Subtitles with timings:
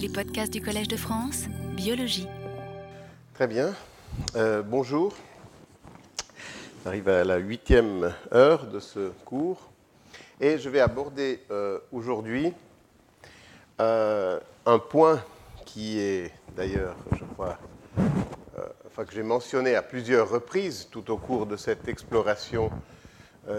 [0.00, 1.44] Les podcasts du Collège de France,
[1.76, 2.26] Biologie.
[3.34, 3.74] Très bien.
[4.34, 5.14] Euh, bonjour.
[6.82, 9.70] On arrive à la huitième heure de ce cours.
[10.40, 12.54] Et je vais aborder euh, aujourd'hui
[13.78, 15.22] euh, un point
[15.66, 17.58] qui est d'ailleurs, je crois,
[18.86, 22.70] enfin, que j'ai mentionné à plusieurs reprises tout au cours de cette exploration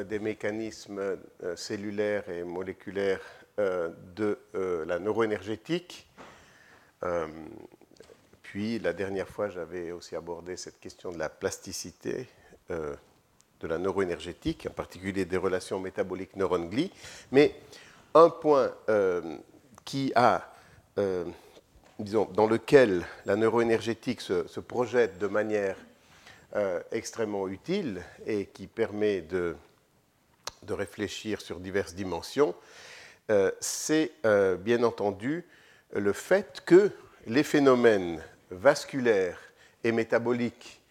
[0.10, 1.18] des mécanismes
[1.55, 3.20] cellulaires et moléculaires
[3.58, 4.39] de
[4.88, 6.11] la neuroénergétique.
[8.41, 12.28] Puis la dernière fois, j'avais aussi abordé cette question de la plasticité
[13.62, 16.92] de la neuroénergétique, en particulier des relations métaboliques neurones-gli.
[17.32, 17.56] Mais
[18.14, 19.38] un point euh,
[19.86, 20.52] qui a,
[20.98, 21.26] euh,
[22.00, 25.78] disons, dans lequel la neuroénergétique se, projette de manière
[26.56, 29.56] euh, extrêmement utile et qui permet de,
[30.64, 32.56] de réfléchir sur diverses dimensions,
[33.62, 34.12] c'est
[34.59, 35.45] bien entendu
[35.94, 36.91] le fait que
[37.27, 39.40] les phénomènes vasculaires
[39.84, 40.81] et métaboliques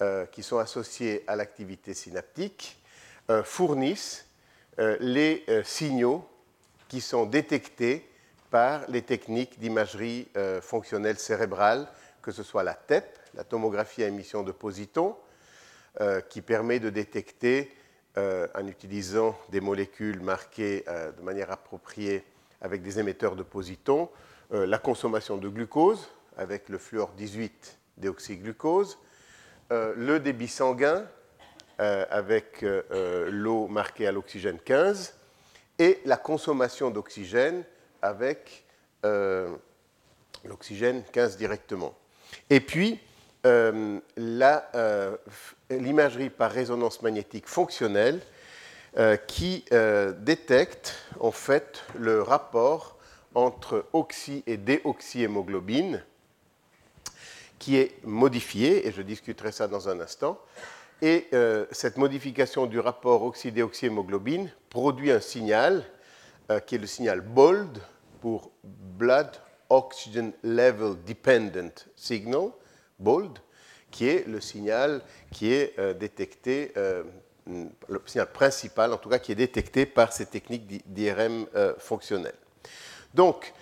[0.00, 2.80] euh, qui sont associés à l'activité synaptique
[3.30, 4.26] euh, fournissent
[4.78, 6.28] euh, les signaux
[6.88, 8.08] qui sont détectés
[8.50, 10.28] par les techniques d'imagerie
[10.60, 11.88] fonctionnelle cérébrale,
[12.20, 15.16] que ce soit la TEP, la tomographie à émission de positons,
[16.28, 17.74] qui permet de détecter,
[18.14, 22.24] en utilisant des molécules marquées de manière appropriée
[22.60, 24.10] avec des émetteurs de positons,
[24.52, 28.98] la consommation de glucose avec le fluor 18 déoxyglucose,
[29.70, 31.06] euh, le débit sanguin
[31.80, 35.14] euh, avec euh, l'eau marquée à l'oxygène 15
[35.78, 37.64] et la consommation d'oxygène
[38.02, 38.64] avec
[40.44, 41.92] l'oxygène 15 directement.
[42.50, 43.00] Et puis,
[45.70, 48.20] l'imagerie par résonance magnétique fonctionnelle
[49.26, 49.64] qui
[50.18, 52.96] détecte en fait le rapport
[53.34, 56.04] entre oxy et déoxyhémoglobine
[57.62, 60.36] qui est modifiée, et je discuterai ça dans un instant.
[61.00, 65.84] Et euh, cette modification du rapport oxydéoxyhémoglobine produit un signal
[66.50, 67.78] euh, qui est le signal BOLD
[68.20, 69.30] pour Blood
[69.68, 72.50] Oxygen Level Dependent Signal,
[72.98, 73.38] BOLD,
[73.92, 76.72] qui est le signal qui est euh, détecté,
[77.46, 81.46] le signal principal en tout cas, qui est détecté par ces techniques d'IRM
[81.78, 82.41] fonctionnelles.
[83.14, 83.52] Donc,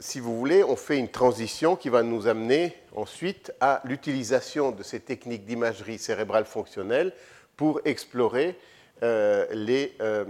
[0.00, 4.82] si vous voulez, on fait une transition qui va nous amener ensuite à l'utilisation de
[4.82, 7.12] ces techniques d'imagerie cérébrale fonctionnelle
[7.56, 8.58] pour explorer
[9.02, 9.46] euh,
[10.00, 10.24] euh,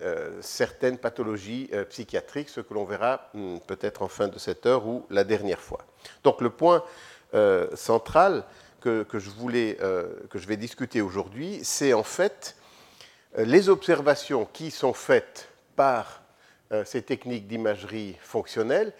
[0.00, 4.86] euh, certaines pathologies psychiatriques, ce que l'on verra hmm, peut-être en fin de cette heure
[4.88, 5.84] ou la dernière fois.
[6.24, 6.82] Donc le point
[7.74, 8.44] central
[8.80, 9.76] que, je voulais,
[10.30, 12.56] que je vais discuter aujourd'hui, c'est en fait
[13.36, 16.22] les observations qui sont faites par
[16.70, 18.92] euh, ces techniques d'imagerie fonctionnelle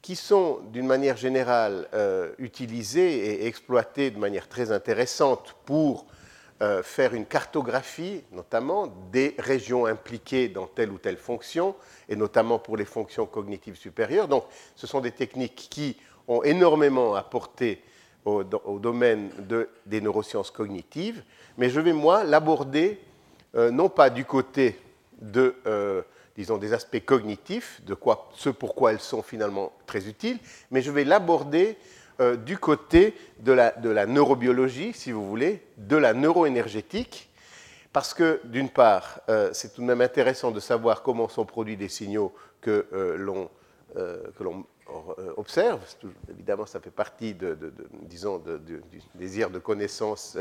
[0.00, 6.06] qui sont d'une manière générale euh, utilisées et exploitées de manière très intéressante pour
[6.62, 11.74] euh, faire une cartographie, notamment des régions impliquées dans telle ou telle fonction,
[12.08, 14.26] et notamment pour les fonctions cognitives supérieures.
[14.26, 14.44] Donc,
[14.74, 17.82] ce sont des techniques qui ont énormément apporté
[18.24, 21.22] au, domaine de, des neurosciences cognitives,
[21.58, 22.98] mais je vais, moi, l'aborder
[23.54, 24.78] non pas du côté
[25.20, 25.56] de
[26.40, 30.38] disons, des aspects cognitifs, de quoi, ce pourquoi elles sont finalement très utiles,
[30.70, 31.76] mais je vais l'aborder
[32.18, 37.28] euh, du côté de la, de la, neurobiologie, si vous voulez, de la neuroénergétique,
[37.92, 41.76] parce que d'une part, euh, c'est tout de même intéressant de savoir comment sont produits
[41.76, 43.50] des signaux que euh, l'on
[45.36, 45.80] observe.
[46.30, 47.56] Évidemment, ça fait partie de,
[48.02, 48.82] disons, du
[49.14, 50.38] désir de connaissance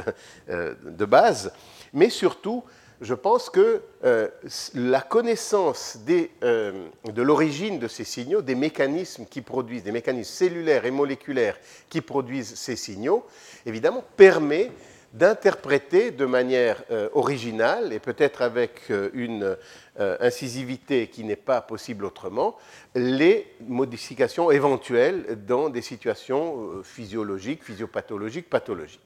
[0.48, 1.52] de base,
[1.94, 2.64] mais surtout
[3.02, 4.28] je pense que euh,
[4.76, 5.98] la connaissance
[6.44, 11.58] euh, de l'origine de ces signaux, des mécanismes qui produisent, des mécanismes cellulaires et moléculaires
[11.90, 13.26] qui produisent ces signaux,
[13.66, 14.72] évidemment, permet
[15.14, 19.58] d'interpréter de manière euh, originale et peut-être avec une
[19.98, 22.56] incisivité qui n'est pas possible autrement,
[22.96, 29.02] les modifications éventuelles dans des situations physiologiques, physiopathologiques, pathologiques.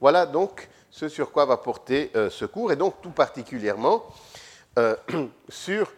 [0.00, 4.04] Voilà donc ce sur quoi va porter euh, ce cours, et donc tout particulièrement
[4.78, 4.96] euh,
[5.48, 5.92] sur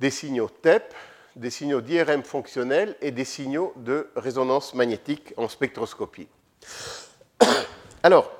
[0.00, 0.94] des signaux TEP,
[1.36, 6.28] des signaux d'IRM fonctionnels et des signaux de résonance magnétique en spectroscopie.
[8.02, 8.30] Alors,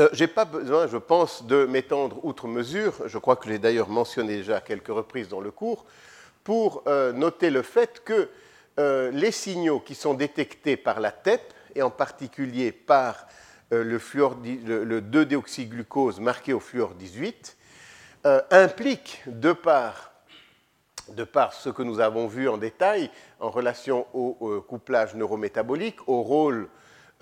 [0.00, 3.58] euh, je n'ai pas besoin, je pense, de m'étendre outre mesure, je crois que j'ai
[3.58, 5.84] d'ailleurs mentionné déjà à quelques reprises dans le cours,
[6.44, 8.30] pour noter le fait que
[9.12, 11.42] les signaux qui sont détectés par la TEP,
[11.74, 13.26] et en particulier par
[13.72, 17.56] euh, le, le, 2-déoxyglucose marqué au fluor 18
[18.26, 20.08] euh, implique, de par
[21.14, 23.10] de par ce que nous avons vu en détail
[23.40, 26.68] en relation au, couplage neurométabolique, au rôle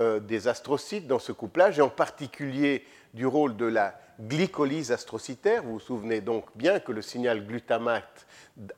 [0.01, 2.85] euh, des astrocytes dans ce couplage, et en particulier
[3.15, 5.63] du rôle de la glycolyse astrocytaire.
[5.63, 8.27] Vous vous souvenez donc bien que le signal glutamate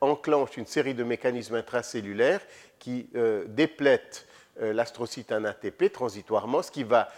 [0.01, 2.41] enclenche une série de mécanismes intracellulaires
[2.77, 4.27] qui euh, déplètent
[4.61, 7.09] euh, l'astrocyte en ATP transitoirement, ce qui va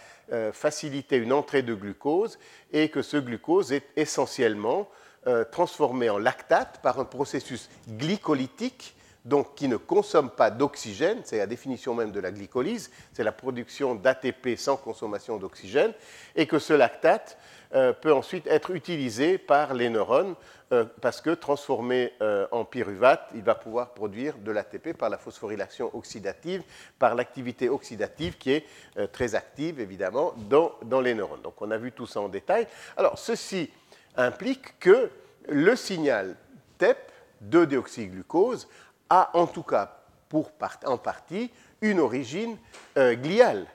[0.52, 2.38] faciliter une entrée de glucose,
[2.72, 4.88] et que ce glucose est essentiellement
[5.28, 11.38] euh, transformé en lactate par un processus glycolytique, donc qui ne consomme pas d'oxygène, c'est
[11.38, 15.92] la définition même de la glycolyse, c'est la production d'ATP sans consommation d'oxygène,
[16.34, 17.38] et que ce lactate
[17.74, 20.34] euh, peut ensuite être utilisé par les neurones
[20.72, 22.12] euh, parce que transformé
[22.50, 26.62] en pyruvate, il va pouvoir produire de l'ATP par la phosphorylation oxydative,
[26.98, 28.66] par l'activité oxydative qui est
[29.12, 31.42] très active évidemment dans, dans les neurones.
[31.42, 32.66] Donc on a vu tout ça en détail.
[32.96, 33.70] Alors ceci
[34.16, 35.10] implique que
[35.48, 36.36] le signal
[36.78, 36.98] TEP
[37.40, 38.68] de déoxyglucose
[39.12, 39.98] a en tout cas
[40.30, 40.50] pour
[40.86, 41.50] en partie
[41.82, 42.56] une origine
[42.96, 43.66] euh, gliale.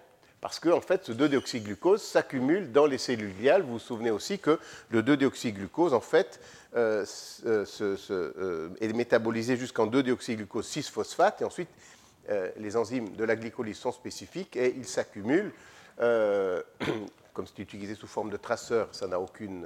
[0.42, 3.62] Parce qu'en en fait, ce 2-déoxyglucose s'accumule dans les cellules gliales.
[3.62, 6.40] Vous vous souvenez aussi que le 2-déoxyglucose, en fait,
[6.76, 7.06] euh,
[7.46, 11.42] euh, est métabolisé jusqu'en 2-déoxyglucose 6-phosphate.
[11.42, 11.70] Et ensuite,
[12.58, 15.54] les enzymes de la glycolyse sont spécifiques et ils s'accumulent.
[15.98, 19.66] comme c'est utilisé sous forme de traceur, ça n'a aucune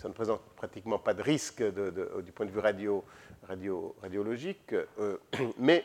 [0.00, 3.04] ça ne présente pratiquement pas de risque du point de vue radio,
[4.00, 5.18] radiologique, euh,
[5.58, 5.84] mais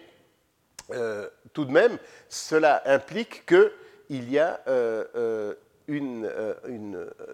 [0.92, 1.98] euh, tout de même,
[2.30, 5.54] cela implique qu'il y a euh,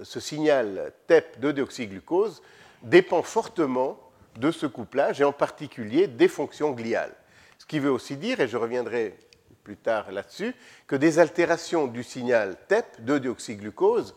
[0.03, 2.41] ce signal TEP de déoxyglucose
[2.81, 3.99] dépend fortement
[4.37, 7.13] de ce couplage et en particulier des fonctions gliales.
[7.59, 9.19] Ce qui veut aussi dire, et je reviendrai
[9.63, 10.55] plus tard là-dessus,
[10.87, 14.15] que des altérations du signal TEP de déoxyglucose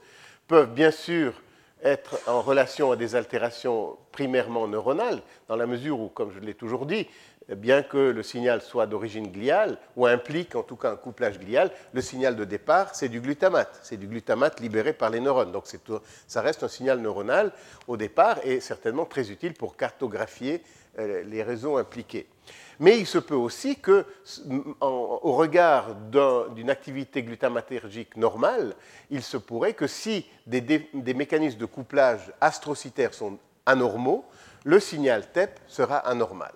[0.48, 1.43] peuvent bien sûr
[1.84, 6.54] être en relation à des altérations primairement neuronales, dans la mesure où, comme je l'ai
[6.54, 7.06] toujours dit,
[7.48, 11.70] bien que le signal soit d'origine gliale, ou implique en tout cas un couplage glial,
[11.92, 13.78] le signal de départ, c'est du glutamate.
[13.82, 15.52] C'est du glutamate libéré par les neurones.
[15.52, 15.64] Donc
[16.26, 17.52] ça reste un signal neuronal
[17.86, 20.62] au départ et certainement très utile pour cartographier
[20.98, 22.26] euh, les réseaux impliqués.
[22.80, 24.04] Mais il se peut aussi que,
[24.80, 28.74] au regard d'une activité glutamatergique normale,
[29.10, 34.24] il se pourrait que si des, mécanismes de couplage astrocytaire sont anormaux,
[34.64, 36.52] le signal TEP sera anormal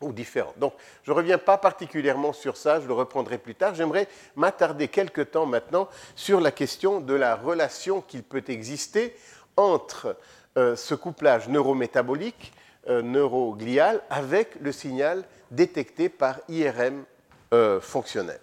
[0.00, 0.52] ou différent.
[0.56, 0.74] Donc,
[1.04, 3.76] je ne reviens pas particulièrement sur ça, je le reprendrai plus tard.
[3.76, 9.14] J'aimerais m'attarder quelque temps maintenant sur la question de la relation qu'il peut exister
[9.56, 10.16] entre
[10.56, 12.52] euh, ce couplage neurométabolique
[12.88, 17.04] neuroglial avec le signal détecté par IRM
[17.52, 18.40] euh, fonctionnel.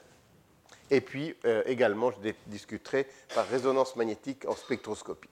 [0.92, 5.30] Et puis euh, également, je discuterai par résonance magnétique en spectroscopie.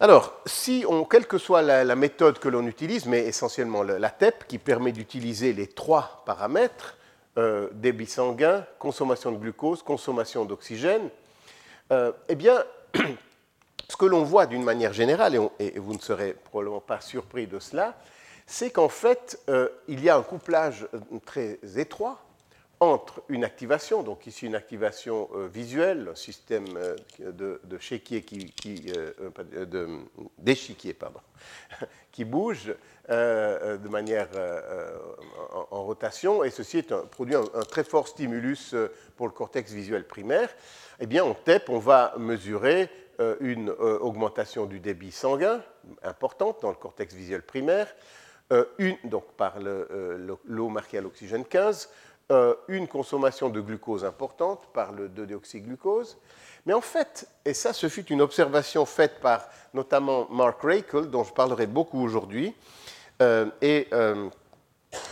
[0.00, 4.46] Alors, si on, quelle que soit la, méthode que l'on utilise, mais essentiellement la TEP
[4.46, 6.98] qui permet d'utiliser les trois paramètres,
[7.72, 11.08] débit sanguin, consommation de glucose, consommation d'oxygène,
[11.90, 12.62] eh bien,
[13.88, 17.58] ce que l'on voit d'une manière générale, et, vous ne serez probablement pas surpris de
[17.58, 17.96] cela,
[18.46, 22.22] c'est qu'en fait, euh, il y a un couplage euh, très étroit
[22.78, 26.66] entre une activation, donc ici une activation euh, visuelle, un système
[27.18, 27.60] de,
[30.38, 31.20] d'échiquier, pardon,
[32.12, 32.74] qui bouge
[33.08, 34.28] de manière
[35.70, 38.74] en, rotation, et ceci produit un, très fort stimulus
[39.16, 40.50] pour le cortex visuel primaire.
[40.98, 42.90] Eh bien, en TEP, on va mesurer
[43.40, 45.62] une euh, augmentation du débit sanguin
[46.02, 47.94] importante dans le cortex visuel primaire,
[48.52, 51.90] euh, une, donc par l'eau marquée à l'oxygène 15,
[52.68, 56.16] une consommation de glucose importante par le 2-déoxyglucose.
[56.64, 61.22] Mais en fait, et ça, ce fut une observation faite par notamment Mark Rakel, dont
[61.22, 62.52] je parlerai beaucoup aujourd'hui,
[63.62, 63.88] et,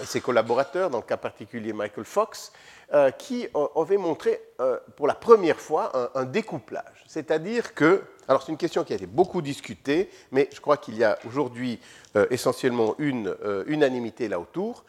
[0.04, 2.52] ses collaborateurs, dans le cas particulier Michael Fox,
[2.92, 7.04] euh, qui avait montré euh, pour la première fois un, découplage.
[7.06, 10.96] C'est-à-dire que, alors c'est une question qui a été beaucoup discutée, mais je crois qu'il
[10.96, 11.80] y a aujourd'hui
[12.16, 13.34] euh, essentiellement une
[13.66, 14.84] unanimité là autour.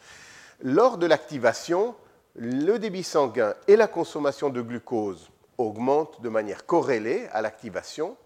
[0.62, 1.94] Lors de l'activation,
[2.34, 8.16] le débit sanguin et la consommation de glucose augmentent de manière corrélée à l'activation,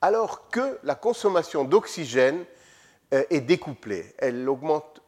[0.00, 2.44] alors que la consommation d'oxygène
[3.10, 4.14] est découplée.
[4.18, 5.01] Elle n'augmente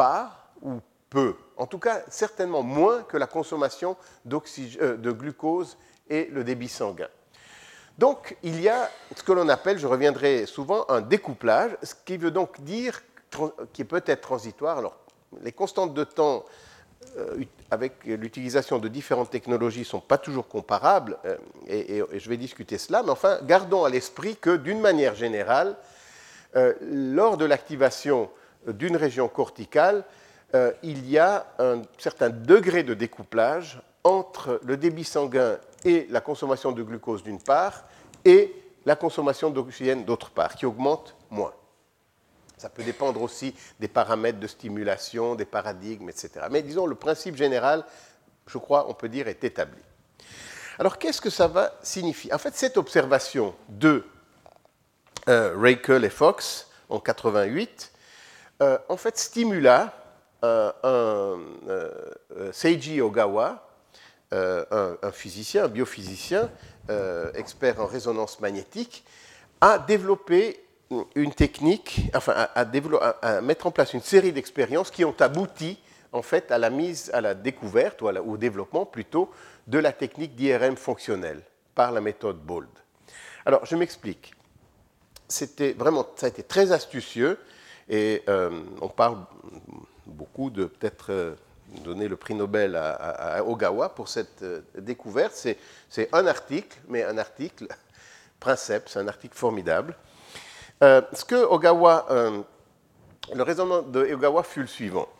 [0.00, 0.80] pas ou
[1.10, 1.34] peu.
[1.58, 3.98] En tout cas, certainement moins que la consommation
[4.32, 5.76] euh, de glucose
[6.08, 7.08] et le débit sanguin.
[7.98, 12.16] Donc, il y a ce que l'on appelle, je reviendrai souvent, un découplage, ce qui
[12.16, 13.02] veut donc dire,
[13.74, 14.78] qui peut être transitoire.
[14.78, 14.96] Alors,
[15.42, 16.46] les constantes de temps
[17.18, 22.38] euh, avec l'utilisation de différentes technologies ne sont pas toujours comparables, euh, et, je vais
[22.38, 25.76] discuter cela, mais enfin, gardons à l'esprit que d'une manière générale,
[26.80, 28.28] lors de l'activation
[28.66, 30.04] d'une région corticale,
[30.82, 36.72] il y a un certain degré de découplage entre le débit sanguin et la consommation
[36.72, 37.84] de glucose d'une part
[38.24, 41.52] et la consommation d'oxygène d'autre part, qui augmente moins.
[42.56, 46.46] Ça peut dépendre aussi des paramètres de stimulation, des paradigmes, etc.
[46.50, 47.84] Mais disons, le principe général,
[48.46, 49.80] je crois, on peut dire, est établi.
[50.78, 52.32] Alors, qu'est-ce que ça va signifier?
[52.32, 54.04] En fait, cette observation de
[55.28, 57.92] euh, et Fox en 88,
[58.62, 59.94] euh, en fait, stimula
[60.44, 62.12] euh, euh,
[62.52, 63.66] Seiji Ogawa,
[64.32, 66.50] un, un, physicien, un biophysicien,
[67.34, 69.04] expert en résonance magnétique,
[69.60, 70.64] à développer
[71.14, 75.78] une technique, enfin, à, mettre en place une série d'expériences qui ont abouti
[76.12, 79.30] en fait à la mise, à la découverte ou au développement plutôt
[79.66, 81.42] de la technique d'IRM fonctionnelle
[81.74, 82.68] par la méthode BOLD.
[83.46, 84.34] Alors, je m'explique.
[85.28, 87.38] C'était vraiment, ça a été très astucieux
[87.90, 89.18] et euh, on parle
[90.06, 91.34] beaucoup de peut-être euh,
[91.84, 95.34] donner le prix Nobel à, Ogawa pour cette euh, découverte.
[95.88, 97.66] C'est un article, mais un article
[98.38, 99.94] princeps, un article formidable
[100.82, 102.06] ce que Ogawa,
[103.34, 105.10] le raisonnement de Ogawa fut le suivant,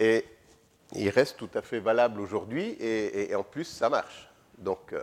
[0.00, 0.24] et
[0.94, 4.30] il reste tout à fait valable aujourd'hui, et, en plus ça marche.
[4.56, 4.94] Donc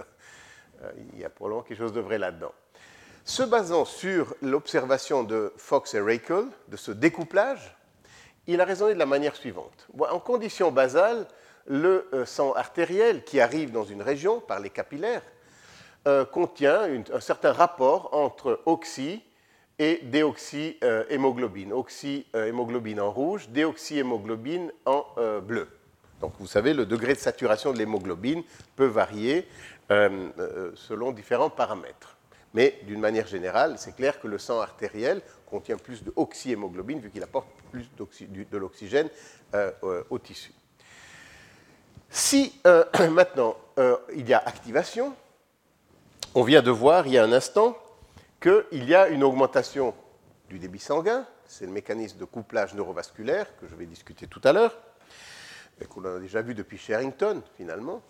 [1.14, 2.54] il y a probablement quelque chose de vrai là-dedans.
[3.30, 7.78] Se basant sur l'observation de Fox et Rakel, de ce découplage,
[8.48, 9.88] il a raisonné de la manière suivante.
[10.00, 11.28] En conditions basales,
[11.68, 15.22] le sang artériel qui arrive dans une région par les capillaires
[16.32, 19.22] contient un certain rapport entre oxy
[19.78, 21.72] et déoxyhémoglobine.
[21.72, 25.68] Oxyhémoglobine en rouge, déoxyhémoglobine en euh, bleu.
[26.20, 28.42] Donc vous savez, le degré de saturation de l'hémoglobine
[28.76, 29.48] peut varier
[29.92, 32.16] euh, euh, selon différents paramètres.
[32.54, 37.24] Mais d'une manière générale, c'est clair que le sang artériel contient plus d'oxyhémoglobine vu qu'il
[37.24, 39.10] apporte plus de l'oxygène
[40.10, 40.52] au tissu.
[42.10, 42.60] Si
[43.12, 43.56] maintenant
[44.16, 45.16] il y a activation,
[46.36, 47.78] on vient de voir il y a un instant
[48.42, 49.94] qu'il y a une augmentation
[50.50, 54.54] du débit sanguin, c'est le mécanisme de couplage neurovasculaire que je vais discuter tout à
[54.54, 54.78] l'heure,
[55.90, 58.02] qu'on a déjà vu depuis Sherrington finalement.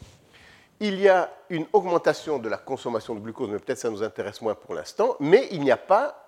[0.81, 4.41] Il y a une augmentation de la consommation de glucose, mais peut-être ça nous intéresse
[4.41, 6.25] moins pour l'instant, mais il n'y a pas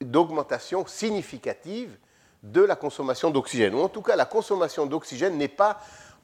[0.00, 1.96] d'augmentation significative
[2.42, 5.78] de la consommation d'oxygène, ou en tout cas la consommation d'oxygène n'est pas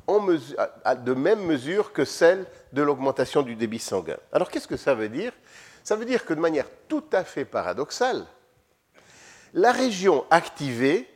[0.08, 4.16] de même mesure que celle de l'augmentation du débit sanguin.
[4.32, 5.32] Alors qu'est-ce que ça veut dire?
[5.84, 8.24] Ça veut dire que de manière tout à fait paradoxale,
[9.52, 11.08] la région activée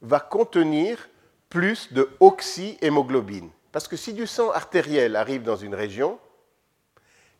[0.00, 1.08] va contenir
[1.48, 3.50] plus de oxyhémoglobine.
[3.72, 6.18] Parce que si du sang artériel arrive dans une région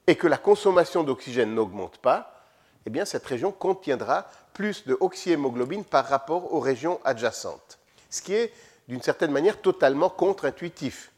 [0.06, 2.44] et que la consommation d'oxygène n'augmente pas,
[2.86, 7.78] eh cette région contiendra plus de oxyhémoglobine par rapport aux régions adjacentes.
[8.08, 8.52] Ce qui est
[8.88, 11.12] d'une certaine manière totalement contre-intuitif.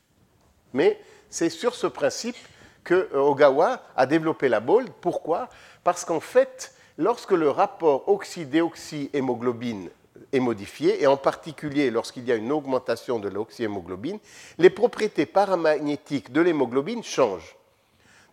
[0.72, 1.00] Mais
[1.30, 2.36] c'est sur ce principe
[2.84, 4.90] que euh, Ogawa a développé la BOLD.
[5.00, 5.48] Pourquoi?
[5.84, 9.88] Parce qu'en fait, lorsque le rapport oxy-déoxy-hémoglobine
[10.32, 14.18] est modifié, et en particulier lorsqu'il y a une augmentation de l'oxyhémoglobine,
[14.58, 17.56] les propriétés paramagnétiques de l'hémoglobine changent.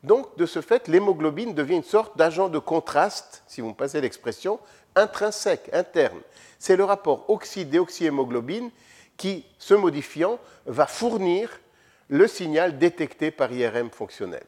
[0.04, 4.00] Donc, de ce fait, l'hémoglobine devient une sorte d'agent de contraste, si vous me passez
[4.00, 4.60] l'expression,
[4.96, 6.20] intrinsèque, interne.
[6.58, 8.72] C'est le rapport oxy-déoxyhémoglobine
[9.18, 11.60] qui, se modifiant, va fournir
[12.08, 14.46] le signal détecté par IRM fonctionnel.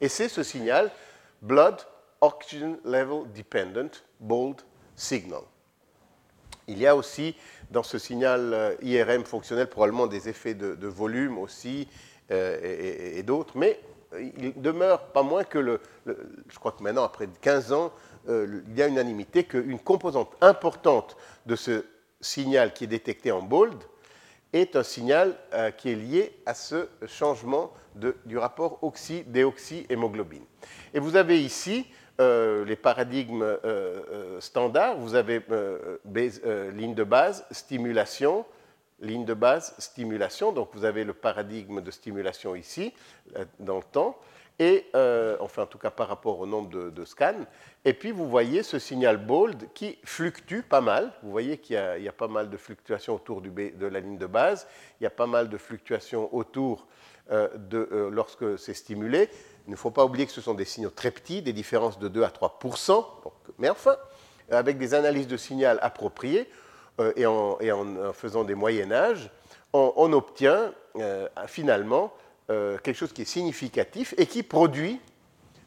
[0.00, 0.90] Et c'est ce signal
[1.42, 1.76] Blood
[2.20, 4.60] Oxygen Level Dependent Bold
[4.96, 5.42] Signal.
[6.68, 7.34] Il y a aussi
[7.70, 11.88] dans ce signal euh, IRM fonctionnel probablement des effets de, volume aussi
[12.30, 13.80] euh, et, d'autres, mais
[14.38, 17.92] il demeure pas moins que je crois que maintenant, après 15 ans,
[18.28, 21.84] euh, il y a unanimité qu'une composante importante de ce
[22.20, 23.76] signal qui est détecté en bold,
[24.52, 27.72] est un signal euh, qui est lié à ce changement
[28.26, 30.44] du rapport oxy-déoxy-hémoglobine.
[30.94, 31.86] Et vous avez ici
[32.20, 34.96] euh, les paradigmes euh, standards.
[34.96, 35.40] Vous avez
[36.74, 38.44] ligne de base, stimulation,
[39.00, 40.52] ligne de base, stimulation.
[40.52, 42.92] Donc vous avez le paradigme de stimulation ici,
[43.60, 44.18] dans le temps
[44.58, 47.46] et euh, enfin en tout cas par rapport au nombre de, scans.
[47.84, 51.12] Et puis vous voyez ce signal bold qui fluctue pas mal.
[51.22, 54.66] Vous voyez qu'il y, a pas mal de fluctuations autour de la ligne de base.
[55.00, 56.86] Il y a pas mal de fluctuations autour
[57.30, 59.28] euh, de euh, lorsque c'est stimulé.
[59.68, 62.08] Il ne faut pas oublier que ce sont des signaux très petits, des différences de
[62.08, 63.04] 2 à 3%
[63.58, 63.96] Mais enfin,
[64.50, 66.48] avec des analyses de signal appropriées
[67.16, 69.30] et en, et, en, faisant des moyennages,
[69.74, 70.72] on, on obtient
[71.46, 72.14] finalement
[72.50, 75.00] euh, quelque chose qui est significatif et qui produit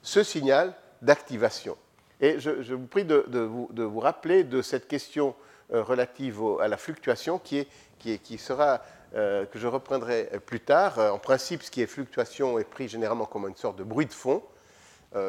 [0.01, 1.77] ce signal d'activation.
[2.21, 5.35] Et je, vous prie de, vous, rappeler de cette question
[5.69, 8.81] relative à la fluctuation qui, est, qui sera,
[9.13, 10.97] que je reprendrai plus tard.
[10.99, 14.13] En principe, ce qui est fluctuation est pris généralement comme une sorte de bruit de
[14.13, 14.41] fond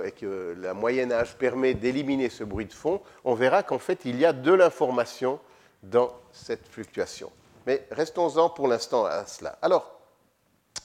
[0.05, 3.01] et que la moyen âge permet d'éliminer ce bruit de fond.
[3.25, 5.41] On verra qu'en fait, il y a de l'information
[5.83, 7.31] dans cette fluctuation.
[7.67, 9.59] Mais restons-en pour l'instant à cela.
[9.63, 10.01] Alors,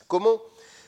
[0.08, 0.42] comment,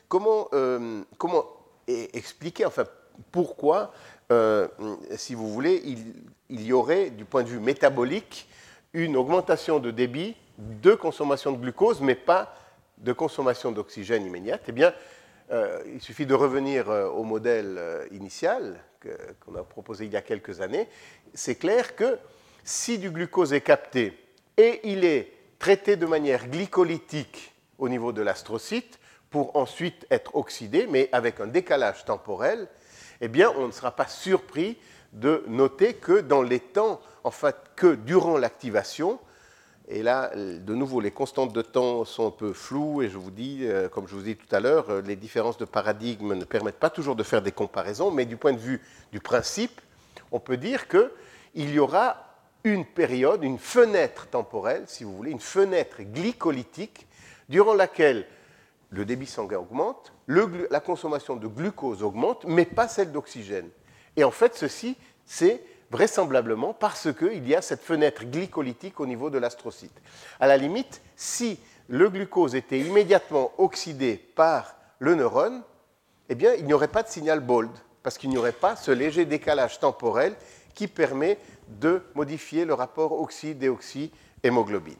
[0.08, 1.46] comment, euh, comment
[1.88, 2.86] expliquer, enfin,
[3.32, 3.92] pourquoi,
[4.32, 4.68] euh,
[5.16, 5.82] si vous voulez,
[6.50, 8.48] il, y aurait, du point de vue métabolique,
[8.94, 12.56] une augmentation de débit de consommation de glucose, mais pas
[12.98, 14.94] de consommation d'oxygène immédiate Eh bien,
[15.52, 17.80] euh, il suffit de revenir au modèle
[18.12, 18.80] initial
[19.40, 20.88] qu'on a proposé il y a quelques années.
[21.34, 22.20] C'est clair que
[22.64, 24.14] si du glucose est capté
[24.58, 29.00] et il est traité de manière glycolytique au niveau de l'astrocyte
[29.30, 32.68] pour ensuite être oxydé, mais avec un décalage temporel,
[33.22, 34.78] eh bien, on ne sera pas surpris
[35.14, 39.20] de noter que dans les temps, en fait, que durant l'activation,
[39.92, 43.32] et là, de nouveau, les constantes de temps sont un peu floues, et je vous
[43.32, 46.46] dis, euh, comme je vous dis tout à l'heure, euh, les différences de paradigme ne
[46.46, 48.82] permettent pas toujours de faire des comparaisons, mais du point de vue
[49.12, 49.82] du principe,
[50.32, 52.18] on peut dire qu'il y aura
[52.64, 57.08] une période, une fenêtre temporelle, si vous voulez, une fenêtre glycolytique,
[57.48, 58.28] durant laquelle
[58.92, 63.70] le débit sanguin augmente, la consommation de glucose augmente, mais pas celle d'oxygène.
[64.16, 69.30] Et en fait, ceci, c'est vraisemblablement parce qu'il y a cette fenêtre glycolytique au niveau
[69.30, 70.02] de l'astrocyte.
[70.40, 75.64] À la limite, si le glucose était immédiatement oxydé par le neurone,
[76.30, 77.72] eh bien, il n'y aurait pas de signal bold,
[78.04, 80.36] parce qu'il n'y aurait pas ce léger décalage temporel
[80.76, 84.98] qui permet de modifier le rapport oxy-déoxy-hémoglobine.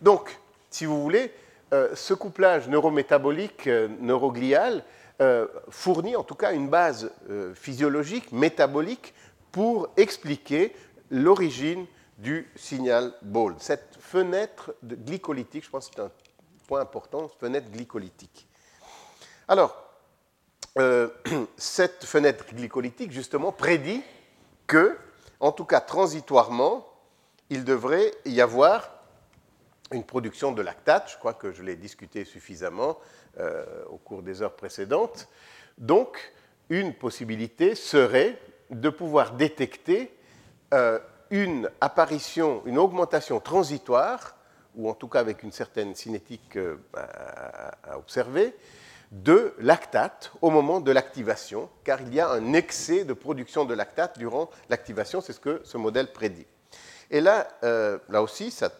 [0.00, 0.38] Donc,
[0.70, 1.32] si vous voulez,
[1.72, 4.84] euh, ce couplage neurométabolique, euh, neuroglial,
[5.20, 7.10] euh, fournit en tout cas une base
[7.54, 9.12] physiologique, métabolique,
[9.52, 10.74] pour expliquer
[11.10, 11.86] l'origine
[12.18, 13.56] du signal BOLD.
[13.60, 16.10] Cette fenêtre glycolytique, je pense que c'est un
[16.68, 18.46] point important, fenêtre glycolytique.
[19.48, 19.76] Alors,
[21.56, 24.02] cette fenêtre glycolytique, justement, prédit
[24.66, 24.96] que
[25.40, 26.86] en tout cas transitoirement,
[27.48, 28.90] il devrait y avoir
[29.92, 32.98] une production de lactate, je crois que je l'ai discuté suffisamment
[33.38, 35.28] euh, au cours des heures précédentes.
[35.78, 36.32] Donc,
[36.68, 38.38] une possibilité serait
[38.70, 40.14] de pouvoir détecter
[40.72, 40.98] euh,
[41.30, 44.36] une apparition, une augmentation transitoire,
[44.76, 48.54] ou en tout cas avec une certaine cinétique euh, à observer,
[49.10, 53.74] de lactate au moment de l'activation, car il y a un excès de production de
[53.74, 56.46] lactate durant l'activation, c'est ce que ce modèle prédit.
[57.10, 58.70] Et là, euh, là aussi, ça,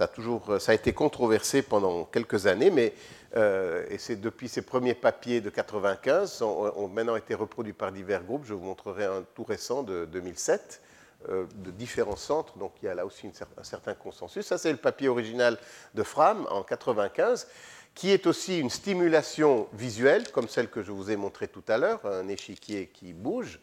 [0.00, 2.94] a toujours, ça a été controversé pendant quelques années, mais
[3.36, 8.24] euh, et c'est depuis ces premiers papiers de 95, ont, maintenant été reproduits par divers
[8.24, 8.44] groupes.
[8.44, 10.82] Je vous montrerai un tout récent de 2007
[11.28, 14.46] euh, de différents centres, donc il y a là aussi un certain consensus.
[14.46, 15.58] Ça, c'est le papier original
[15.94, 17.46] de Fram en 95
[17.94, 21.76] qui est aussi une stimulation visuelle, comme celle que je vous ai montrée tout à
[21.76, 23.58] l'heure, un échiquier qui bouge.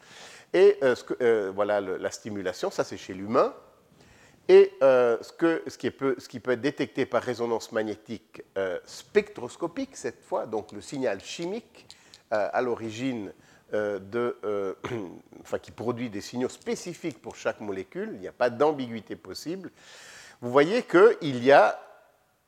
[0.54, 3.54] Et euh, voilà la stimulation, ça c'est chez l'humain.
[4.50, 8.44] Et euh, ce, qui peut, être détecté par résonance magnétique
[8.86, 11.88] spectroscopique, cette fois, donc le signal chimique
[12.32, 13.34] à l'origine
[13.74, 14.78] de,
[15.42, 19.72] enfin, qui produit des signaux spécifiques pour chaque molécule, il n'y a pas d'ambiguïté possible,
[20.42, 21.80] vous voyez qu'il y a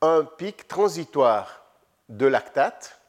[0.00, 1.64] un pic transitoire
[2.08, 3.00] de lactate.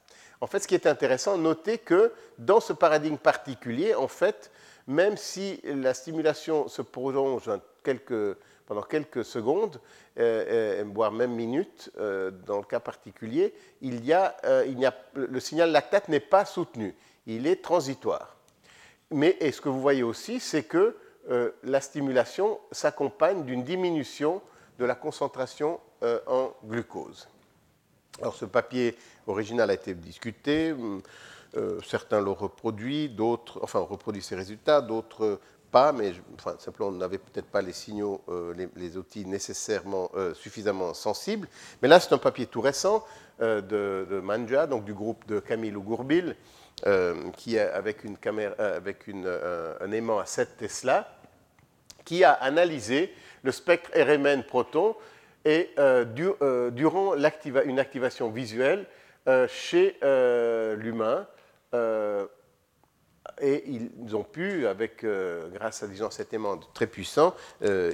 [0.42, 4.52] En fait, ce qui est intéressant, notez que dans ce paradigme particulier, en fait,
[4.88, 7.50] même si la stimulation se prolonge
[8.72, 9.82] pendant quelques secondes,
[10.18, 14.34] euh, euh, voire même minutes, euh, dans le cas particulier, il y a,
[15.14, 16.96] le signal lactate n'est pas soutenu,
[17.28, 18.38] il est transitoire.
[19.12, 20.96] Mais ce que vous voyez aussi, c'est que
[21.64, 24.42] la stimulation s'accompagne d'une diminution
[24.80, 25.82] de la concentration
[26.28, 27.28] en glucose.
[28.22, 28.96] Alors ce papier
[29.28, 30.74] original a été discuté,
[31.58, 36.14] euh, certains l'ont reproduit, d'autres, enfin reproduit ses résultats, d'autres pas, mais
[36.60, 41.48] simplement on n'avait peut-être pas les signaux, euh, les, outils nécessairement euh, suffisamment sensibles.
[41.82, 43.06] Mais là c'est un papier tout récent
[43.40, 46.36] de, Manja, donc du groupe de Camille Gourbil,
[47.38, 48.04] qui avec,
[48.60, 51.08] avec un aimant à 7 Tesla,
[52.06, 53.12] qui a analysé
[53.44, 54.96] le spectre RMN proton
[55.46, 56.06] et euh,
[56.42, 58.86] euh, durant une activation visuelle
[59.28, 59.98] euh, chez
[60.78, 61.28] l'humain,
[63.42, 65.06] et ils ont pu, avec,
[65.54, 67.36] grâce à cet aimant très puissant,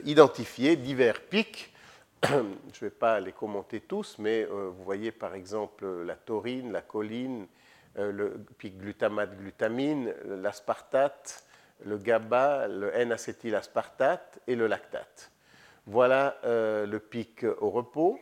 [0.05, 1.73] identifier divers pics.
[2.23, 6.81] Je ne vais pas les commenter tous, mais vous voyez par exemple la taurine, la
[6.81, 7.47] choline,
[7.95, 11.43] le pic glutamate-glutamine, l'aspartate,
[11.85, 15.31] le GABA, le N-acétylaspartate et le lactate.
[15.85, 18.19] Voilà le pic au repos.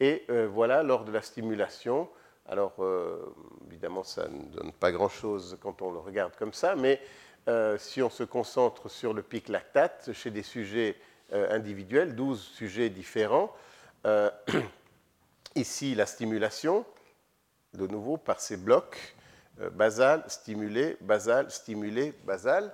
[0.00, 2.08] Et voilà lors de la stimulation.
[2.48, 2.74] Alors,
[3.66, 7.00] évidemment, ça ne donne pas grand-chose quand on le regarde comme ça, mais
[7.78, 10.96] si on se concentre sur le pic lactate chez des sujets
[11.32, 13.52] individuels, 12 sujets différents,
[15.56, 16.84] ici la stimulation,
[17.74, 19.16] de nouveau par ces blocs,
[19.60, 22.72] euh, basal, stimulé, basal, stimulé, basal.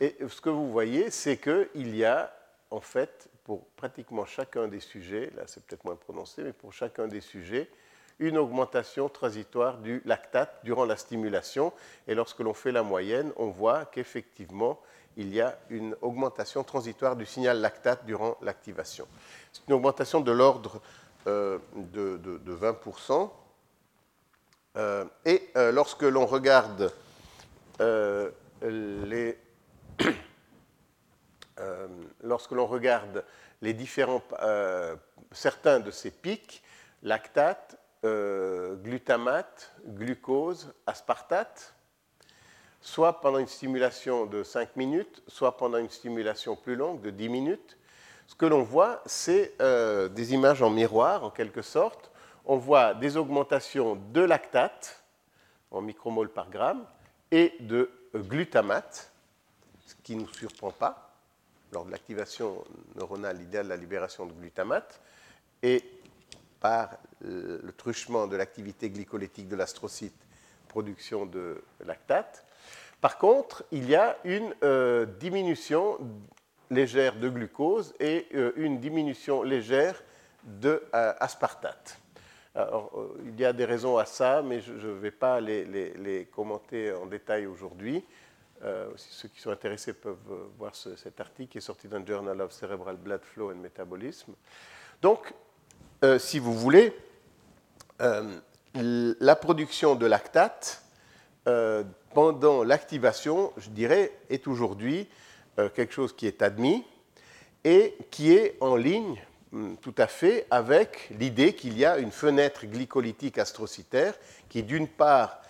[0.00, 2.32] Et ce que vous voyez, c'est qu'il y a,
[2.70, 7.08] en fait, pour pratiquement chacun des sujets, là c'est peut-être moins prononcé, mais pour chacun
[7.08, 7.70] des sujets,
[8.18, 11.72] une augmentation transitoire du lactate durant la stimulation.
[12.06, 14.80] Et lorsque l'on fait la moyenne, on voit qu'effectivement,
[15.16, 19.06] il y a une augmentation transitoire du signal lactate durant l'activation.
[19.52, 20.80] C'est une augmentation de l'ordre
[21.26, 23.30] euh, de, de, 20%.
[24.76, 26.92] Euh, et euh, lorsque l'on regarde
[32.22, 33.24] lorsque l'on regarde
[33.62, 34.22] les différents
[35.32, 36.62] certains de ces pics,
[37.02, 41.74] lactate, glutamate, glucose, aspartate,
[42.80, 47.28] soit pendant une stimulation de 5 minutes, soit pendant une stimulation plus longue de 10
[47.28, 47.78] minutes,
[48.28, 52.10] ce que l'on voit, c'est euh, des images en miroir, en quelque sorte.
[52.44, 55.02] On voit des augmentations de lactate
[55.70, 56.84] en micromol par gramme
[57.30, 59.10] et de glutamate,
[59.86, 61.10] ce qui ne nous surprend pas.
[61.72, 62.64] Lors de l'activation
[62.96, 65.00] neuronale idéale la libération de glutamate.
[65.62, 65.82] Et
[66.60, 66.90] par
[67.20, 70.26] le truchement de l'activité glycolytique de l'astrocyte,
[70.68, 72.44] production de lactate.
[73.00, 75.98] Par contre, il y a une euh, diminution
[76.70, 80.02] légère de glucose et euh, une diminution légère
[80.44, 81.98] de euh, aspartate.
[82.56, 82.66] Euh,
[83.24, 87.06] il y a des raisons à ça, mais je ne vais pas les, commenter en
[87.06, 88.04] détail aujourd'hui.
[88.96, 90.16] ceux qui sont intéressés peuvent
[90.58, 94.32] voir cet article qui est sorti d'un Journal of Cerebral Blood Flow and Metabolism.
[95.00, 95.32] Donc,
[96.18, 96.96] si vous voulez,
[98.74, 100.82] la production de lactate
[102.14, 105.08] pendant l'activation, je dirais, est aujourd'hui
[105.58, 106.84] euh, quelque chose qui est admis
[107.64, 112.12] et qui est en ligne hum, tout à fait avec l'idée qu'il y a une
[112.12, 114.14] fenêtre glycolytique astrocytaire
[114.48, 115.40] qui, d'une part,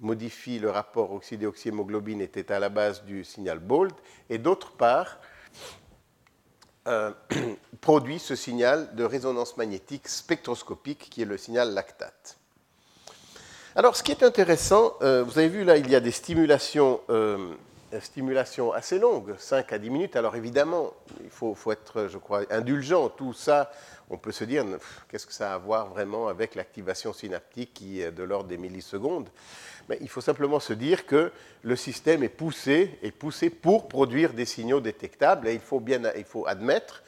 [0.00, 3.92] modifie le rapport oxydéoxyhémoglobine était à la base du signal BOLD,
[4.30, 5.18] et d'autre part,
[6.86, 7.12] euh,
[7.80, 12.36] produit ce signal de résonance magnétique spectroscopique qui est le signal lactate.
[13.74, 17.00] Alors, ce qui est intéressant, euh, vous avez vu là, il y a des stimulations
[18.00, 20.16] stimulation assez longue, 5 à 10 minutes.
[20.16, 20.92] Alors évidemment,
[21.22, 23.08] il faut, être, je crois, indulgent.
[23.10, 23.70] Tout ça,
[24.12, 24.64] on peut se dire,
[25.08, 28.58] qu'est-ce que ça a à voir vraiment avec l'activation synaptique qui est de l'ordre des
[28.58, 29.28] millisecondes?
[29.88, 34.32] Mais il faut simplement se dire que le système est poussé, est poussé pour produire
[34.32, 35.48] des signaux détectables.
[35.48, 37.02] Et il faut bien il faut admettre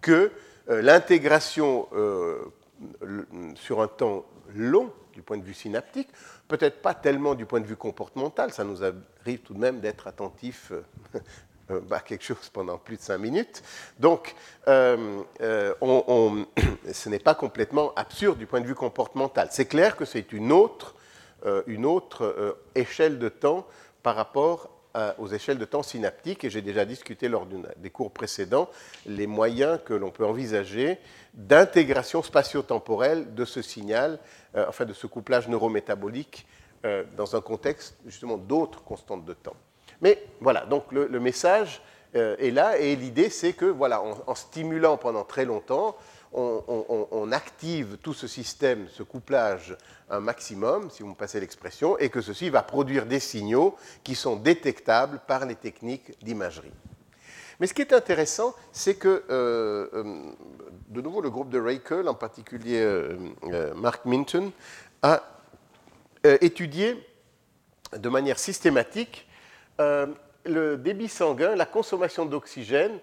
[0.00, 0.32] que
[0.70, 2.52] euh, l'intégration euh,
[3.54, 6.08] sur un temps long du point de vue synaptique,
[6.48, 10.06] peut-être pas tellement du point de vue comportemental, ça nous arrive tout de même d'être
[10.06, 10.72] attentif
[11.70, 13.62] euh, euh, à quelque chose pendant plus de cinq minutes.
[13.98, 14.34] Donc,
[14.68, 15.22] euh,
[16.92, 19.48] ce n'est pas complètement absurde du point de vue comportemental.
[19.50, 20.94] C'est clair que c'est une autre,
[22.74, 23.66] échelle de temps
[24.02, 24.70] par rapport
[25.18, 28.68] aux échelles de temps synaptiques, et j'ai déjà discuté lors des cours précédents
[29.04, 30.98] les moyens que l'on peut envisager
[31.36, 34.18] d'intégration spatio-temporelle de ce signal,
[34.56, 36.46] euh, enfin de ce couplage neurométabolique
[36.84, 39.56] euh, dans un contexte justement d'autres constantes de temps.
[40.02, 41.80] Mais voilà, donc le, message
[42.14, 45.96] euh, est là, et l'idée c'est que voilà, en, stimulant pendant très longtemps,
[46.32, 49.76] on, active tout ce système, ce couplage
[50.10, 54.14] un maximum, si vous me passez l'expression, et que ceci va produire des signaux qui
[54.14, 56.72] sont détectables par les techniques d'imagerie.
[57.58, 60.32] Mais ce qui est intéressant, c'est que, euh, euh,
[60.88, 62.86] de nouveau, le groupe de Reichel, en particulier
[63.74, 64.52] Mark Minton,
[65.02, 65.22] a
[66.22, 67.02] étudié
[67.96, 69.25] de manière systématique
[69.78, 72.98] le débit sanguin, la consommation d'oxygène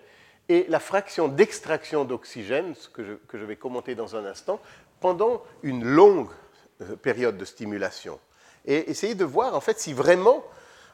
[0.49, 4.59] et la fraction d'extraction d'oxygène, que je, que je, vais commenter dans un instant,
[4.99, 6.29] pendant une longue
[7.01, 8.19] période de stimulation.
[8.65, 10.43] Et essayer de voir en fait si vraiment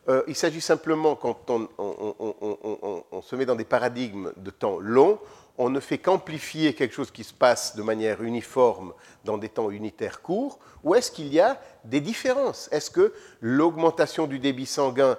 [0.08, 5.20] euh, il s'agit simplement, quand on, se met dans des paradigmes de temps long,
[5.58, 8.94] on ne fait qu'amplifier quelque chose qui se passe de manière uniforme
[9.26, 12.70] dans des temps unitaires courts, ou est-ce qu'il y a des différences?
[12.72, 15.18] Est-ce que l'augmentation du débit sanguin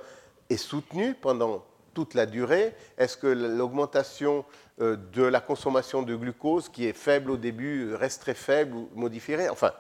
[0.51, 4.45] est soutenue pendant toute la durée Est-ce que l'augmentation
[4.81, 8.89] euh, de la consommation de glucose, qui est faible au début, reste très faible ou
[8.95, 9.73] modifierait Enfin,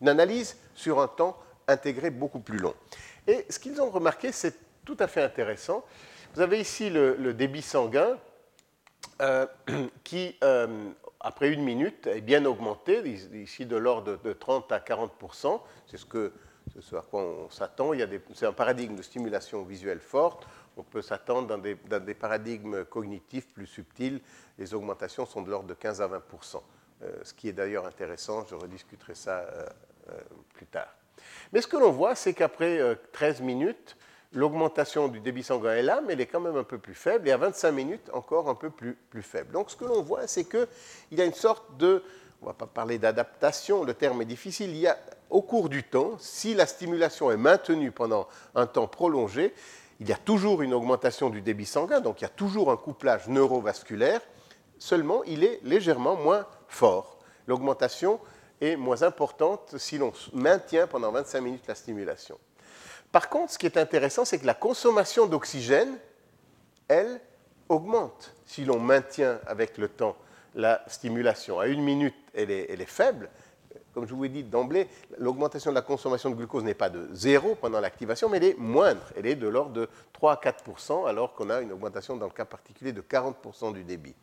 [0.00, 2.74] une analyse sur un temps intégré beaucoup plus long.
[3.26, 5.84] Et ce qu'ils ont remarqué, c'est tout à fait intéressant.
[6.34, 8.18] Vous avez ici le, débit sanguin
[10.04, 10.36] qui,
[11.20, 13.02] après une minute, est bien augmenté,
[13.34, 15.12] ici de l'ordre de 30 à 40
[15.86, 16.32] C'est ce, que,
[16.80, 17.92] ce à quoi on s'attend.
[18.34, 20.46] C'est un paradigme de stimulation visuelle forte.
[20.76, 24.20] On peut s'attendre dans des, dans des, paradigmes cognitifs plus subtils.
[24.58, 26.60] Les augmentations sont de l'ordre de 15 à 20%
[27.22, 28.46] ce qui est d'ailleurs intéressant.
[28.46, 29.44] Je rediscuterai ça
[30.54, 30.88] plus tard.
[31.52, 32.80] Mais ce que l'on voit, c'est qu'après
[33.12, 33.96] 13 minutes,
[34.34, 37.28] l'augmentation du débit sanguin est là, mais elle est quand même un peu plus faible,
[37.28, 39.52] et à 25 minutes, encore un peu plus, plus faible.
[39.52, 40.66] Donc ce que l'on voit, c'est qu'il
[41.12, 42.02] y a une sorte de,
[42.44, 44.98] on ne va pas parler d'adaptation, le terme est difficile, il y a
[45.30, 49.54] au cours du temps, si la stimulation est maintenue pendant un temps prolongé,
[49.98, 52.76] il y a toujours une augmentation du débit sanguin, donc il y a toujours un
[52.76, 54.20] couplage neurovasculaire,
[54.78, 57.18] seulement il est légèrement moins fort.
[57.46, 58.20] L'augmentation
[58.60, 62.38] est moins importante si l'on maintient pendant 25 minutes la stimulation.
[63.10, 65.96] Par contre, ce qui est intéressant, c'est que la consommation d'oxygène,
[66.88, 67.20] elle,
[67.70, 70.16] augmente si l'on maintient avec le temps
[70.54, 71.60] la stimulation.
[71.60, 73.30] À une minute, elle est, faible.
[73.92, 74.88] Comme je vous ai dit d'emblée,
[75.18, 78.58] l'augmentation de la consommation de glucose n'est pas de zéro pendant l'activation, mais elle est
[78.58, 79.06] moindre.
[79.16, 82.32] Elle est de l'ordre de 3 à 4% alors qu'on a une augmentation, dans le
[82.32, 84.14] cas particulier, de 40% du débit.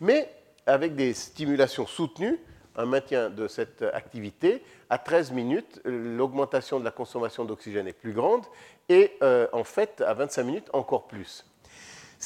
[0.00, 0.30] Mais
[0.66, 2.38] avec des stimulations soutenues,
[2.76, 8.12] un maintien de cette activité, à 13 minutes, l'augmentation de la consommation d'oxygène est plus
[8.12, 8.44] grande
[8.88, 11.44] et euh, en fait, à 25 minutes, encore plus.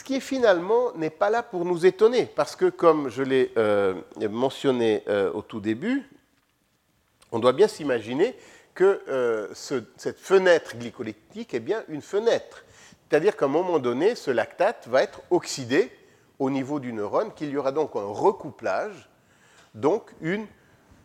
[0.00, 3.94] Ce qui finalement n'est pas là pour nous étonner, parce que comme je l'ai euh,
[4.30, 6.08] mentionné euh, au tout début,
[7.32, 8.34] on doit bien s'imaginer
[8.72, 12.64] que cette fenêtre glycolytique est bien une fenêtre.
[13.10, 15.92] C'est-à-dire qu'à un moment donné, ce lactate va être oxydé
[16.38, 19.10] au niveau du neurone, qu'il y aura donc un recouplage
[19.74, 20.46] donc une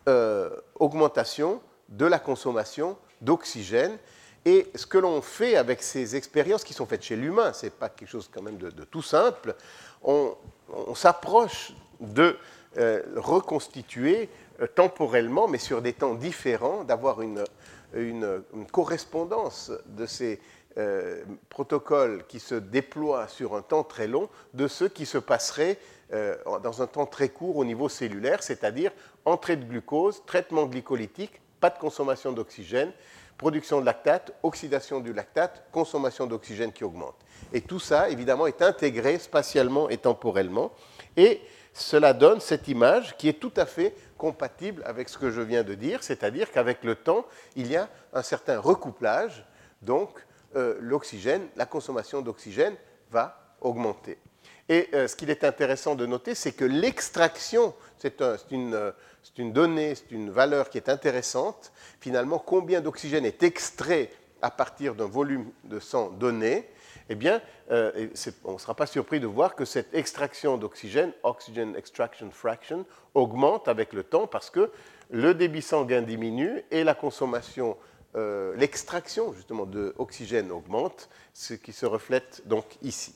[0.08, 3.98] euh, augmentation de la consommation d'oxygène.
[4.46, 7.70] Et ce que l'on fait avec ces expériences qui sont faites chez l'humain, ce n'est
[7.70, 9.54] pas quelque chose quand même de, tout simple,
[10.02, 10.34] on,
[10.94, 12.38] s'approche de
[12.78, 14.30] euh, reconstituer
[14.62, 17.44] euh, temporellement, mais sur des temps différents, d'avoir une,
[18.72, 20.40] correspondance de ces
[21.48, 25.78] protocoles qui se déploient sur un temps très long de ceux qui se passeraient
[26.12, 28.92] euh, dans un temps très court au niveau cellulaire, c'est-à-dire
[29.24, 32.92] entrée de glucose, traitement glycolytique, pas de consommation d'oxygène,
[33.38, 37.16] production de lactate, oxydation du lactate, consommation d'oxygène qui augmente.
[37.52, 40.72] Et tout ça, évidemment, est intégré spatialement et temporellement.
[41.16, 41.40] Et
[41.72, 45.62] cela donne cette image qui est tout à fait compatible avec ce que je viens
[45.62, 49.44] de dire, c'est-à-dire qu'avec le temps, il y a un certain recouplage,
[49.82, 50.24] donc
[50.56, 52.74] euh, l'oxygène, la consommation d'oxygène
[53.10, 54.18] va augmenter.
[54.68, 58.90] Et euh, ce qu'il est intéressant de noter, c'est que l'extraction, c'est une, euh,
[59.38, 61.72] une, donnée, c'est une valeur qui est intéressante.
[62.00, 64.10] Finalement, combien d'oxygène est extrait
[64.42, 66.68] à partir d'un volume de sang donné?
[67.08, 68.08] Eh bien, euh,
[68.44, 73.68] on ne sera pas surpris de voir que cette extraction d'oxygène, oxygen extraction fraction, augmente
[73.68, 74.72] avec le temps parce que
[75.10, 77.76] le débit sanguin diminue et la consommation,
[78.56, 83.14] l'extraction justement d'oxygène augmente, ce qui se reflète donc ici.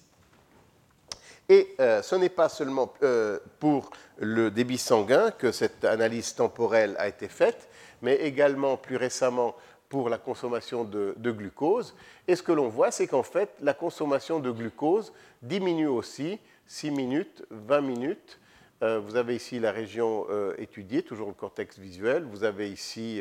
[1.50, 6.94] Et euh, ce n'est pas seulement euh, pour le débit sanguin que cette analyse temporelle
[6.96, 7.68] a été faite,
[8.02, 9.56] mais également plus récemment
[9.88, 11.96] pour la consommation de, glucose.
[12.28, 16.92] Et ce que l'on voit, c'est qu'en fait, la consommation de glucose diminue aussi 6
[16.92, 18.38] minutes, 20 minutes.
[18.84, 22.22] Euh, vous avez ici la région étudiée, toujours le cortex visuel.
[22.30, 23.20] Vous avez ici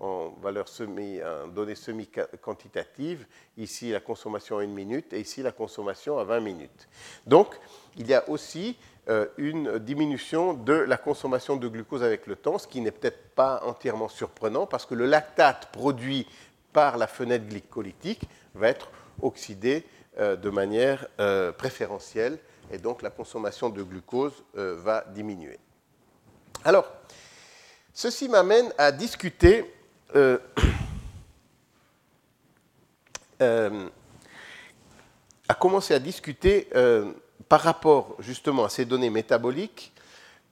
[0.00, 5.52] en valeur semi, en données semi-quantitatives, ici la consommation à une minute et ici la
[5.52, 6.88] consommation à 20 minutes.
[7.26, 7.54] Donc,
[7.96, 8.76] il y a aussi
[9.08, 13.34] euh, une diminution de la consommation de glucose avec le temps, ce qui n'est peut-être
[13.34, 16.26] pas entièrement surprenant parce que le lactate produit
[16.72, 18.22] par la fenêtre glycolytique
[18.54, 19.84] va être oxydé
[20.18, 22.38] euh, de manière euh, préférentielle
[22.70, 25.58] et donc la consommation de glucose va diminuer.
[26.62, 26.88] Alors,
[27.92, 29.64] ceci m'amène à discuter
[30.16, 30.38] euh,
[33.42, 33.88] euh,
[35.48, 37.12] a commencé à discuter euh,
[37.48, 39.92] par rapport justement à ces données métaboliques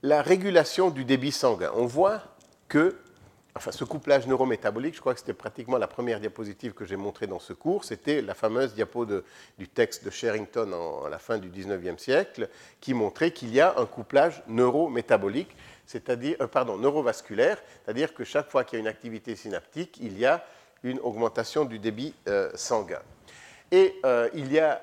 [0.03, 1.73] la régulation du débit sanguin.
[1.75, 2.23] On voit
[2.69, 2.97] que
[3.59, 7.27] enfin, ce couplage neurométabolique, je crois que c'était pratiquement la première diapositive que j'ai montrée
[7.27, 10.71] dans ce cours, c'était la fameuse diapo du texte de Sherrington
[11.05, 12.49] à la fin du 19e siècle,
[12.81, 15.55] qui montrait qu'il y a un couplage neurométabolique
[15.89, 20.19] c'est-à-dire, euh, pardon, neurovasculaire, c'est-à-dire que chaque fois qu'il y a une activité synaptique, il
[20.19, 20.45] y a
[20.85, 23.01] une augmentation du débit euh, sanguin.
[23.73, 24.83] Et euh, il, y a,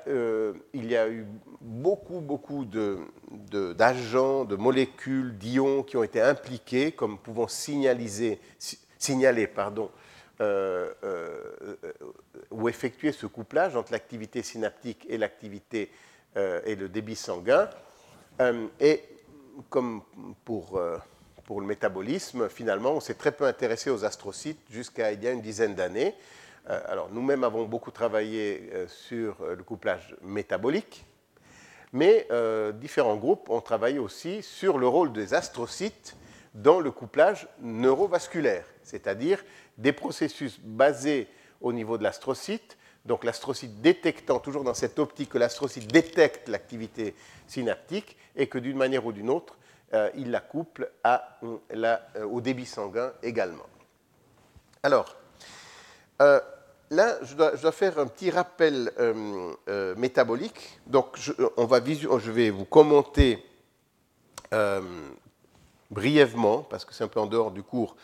[0.73, 1.25] il, y a, eu
[1.61, 8.47] beaucoup, beaucoup d'agents, de, molécules, d'ions qui ont été impliqués comme pouvant signaler
[9.47, 9.89] pardon,
[12.51, 15.89] ou effectuer ce couplage entre l'activité synaptique et l'activité
[16.35, 17.67] et le débit sanguin.
[18.79, 19.14] et
[19.69, 20.01] comme
[20.43, 20.79] pour,
[21.45, 25.31] pour le métabolisme, finalement, on s'est très peu intéressé aux astrocytes jusqu'à il y a
[25.31, 26.15] une dizaine d'années.
[26.65, 31.05] alors, nous-mêmes avons beaucoup travaillé sur le couplage métabolique,
[31.93, 32.27] mais
[32.75, 36.15] différents groupes ont travaillé aussi sur le rôle des astrocytes
[36.55, 39.43] dans le couplage neurovasculaire, c'est-à-dire
[39.77, 41.27] des processus basés
[41.61, 47.15] au niveau de l'astrocyte, donc l'astrocyte détectant, toujours dans cette optique que l'astrocyte détecte l'activité
[47.47, 49.57] synaptique et que d'une manière ou d'une autre,
[49.93, 53.67] euh, il la couple à, euh, au débit sanguin également.
[54.81, 55.15] Alors,
[56.21, 56.39] euh,
[56.89, 58.91] là, je dois, faire un petit rappel
[59.97, 60.79] métabolique.
[60.87, 63.45] Donc, je, on va je vais vous commenter
[65.91, 67.95] brièvement, parce que c'est un peu en dehors du cours,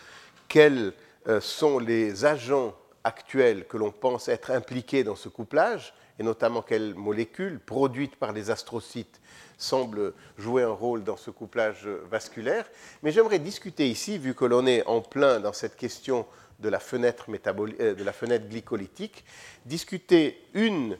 [0.47, 0.93] quels
[1.39, 6.93] sont les agents actuels que l'on pense être impliqués dans ce couplage, et notamment quelles
[6.93, 9.21] molécules produites par les astrocytes
[9.57, 12.69] semblent jouer un rôle dans ce couplage vasculaire.
[13.03, 16.25] Mais j'aimerais discuter ici, vu que l'on est en plein dans cette question
[16.59, 19.23] de la fenêtre, euh, de la fenêtre glycolytique,
[19.65, 20.97] discuter une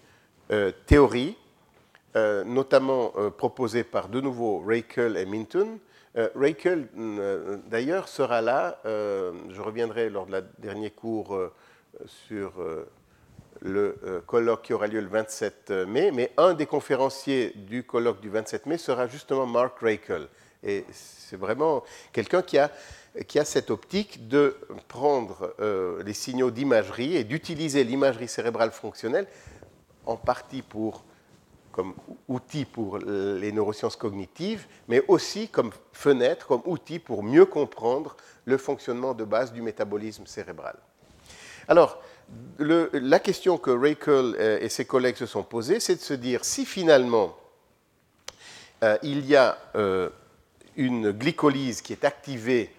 [0.52, 1.38] euh, théorie,
[2.14, 5.80] notamment proposée par de nouveau Rakel et Minton,
[6.18, 8.80] euh, euh, d'ailleurs, sera là.
[8.86, 11.38] Euh, je reviendrai lors de la dernier cours
[12.06, 12.54] sur
[13.62, 18.30] le colloque qui aura lieu le 27 mai, mais un des conférenciers du colloque du
[18.30, 20.28] 27 mai sera justement Mark Rachel.
[20.64, 22.72] Et c'est vraiment quelqu'un qui a,
[23.28, 25.56] qui a cette optique de prendre
[26.04, 29.28] les signaux d'imagerie et d'utiliser l'imagerie cérébrale fonctionnelle
[30.06, 31.04] en partie pour
[31.72, 31.94] comme
[32.28, 38.58] outil pour les neurosciences cognitives, mais aussi comme fenêtre, comme outil pour mieux comprendre le
[38.58, 40.78] fonctionnement de base du métabolisme cérébral.
[41.68, 42.02] Alors,
[42.60, 46.66] la question que Rakel et ses collègues se sont posées, c'est de se dire si
[46.66, 47.38] finalement
[48.84, 50.10] euh, il y a euh,
[50.76, 52.74] une glycolyse qui est activée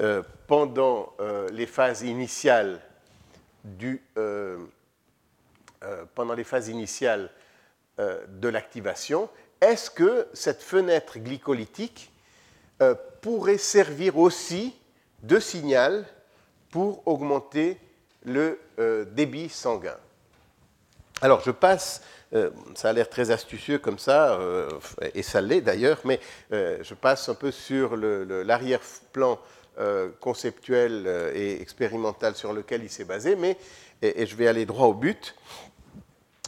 [0.00, 1.14] euh, pendant
[1.52, 2.80] les phases initiales
[6.14, 7.30] pendant les phases initiales
[8.00, 9.28] euh, de l'activation,
[9.60, 12.12] est-ce que cette fenêtre glycolytique
[12.82, 14.74] euh, pourrait servir aussi
[15.22, 16.04] de signal
[16.74, 17.78] pour augmenter
[18.24, 19.96] le euh, débit sanguin
[21.20, 22.02] Alors je passe,
[22.74, 24.40] ça a l'air très astucieux comme ça,
[25.14, 26.18] et ça l'est d'ailleurs, mais
[26.50, 29.38] je passe un peu sur l'arrière-plan
[30.18, 33.56] conceptuel et expérimental sur lequel il s'est basé, mais
[34.02, 35.34] et, je vais aller droit au but.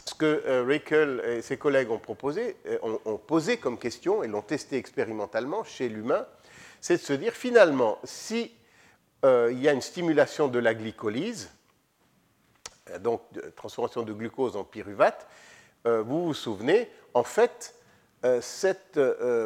[0.05, 5.63] Ce que euh, et ses collègues euh, ont, posé comme question et l'ont testé expérimentalement
[5.63, 6.25] chez l'humain,
[6.79, 8.51] c'est de se dire finalement, si
[9.25, 11.49] euh, il y a une stimulation de la glycolyse,
[12.89, 13.21] euh, donc
[13.55, 15.27] transformation de glucose en pyruvate,
[15.85, 17.73] vous vous souvenez, en fait,
[18.41, 18.99] cette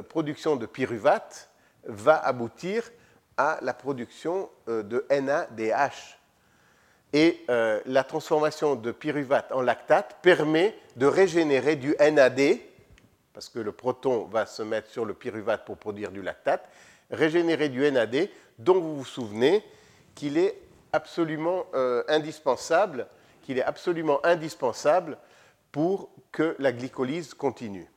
[0.09, 1.51] production de pyruvate
[1.83, 2.89] va aboutir
[3.37, 6.17] à la production de NADH,
[7.13, 12.57] et euh, la transformation de pyruvate en lactate permet de régénérer du NAD,
[13.33, 16.67] parce que le proton va se mettre sur le pyruvate pour produire du lactate,
[17.09, 18.29] régénérer du NAD,
[18.63, 19.63] dont vous vous souvenez
[20.15, 20.55] qu'il est
[20.93, 23.07] absolument euh, indispensable,
[23.43, 25.17] qu'il est absolument indispensable
[25.71, 27.89] pour que la glycolyse continue.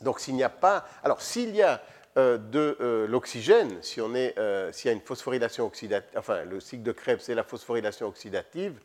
[0.00, 1.82] Donc s'il n'y a pas, alors s'il y a
[2.16, 6.92] euh, de euh, l'oxygène, si s'il y a une phosphorylation oxydative, enfin le cycle de
[6.92, 8.78] Krebs c'est la phosphorylation oxydative,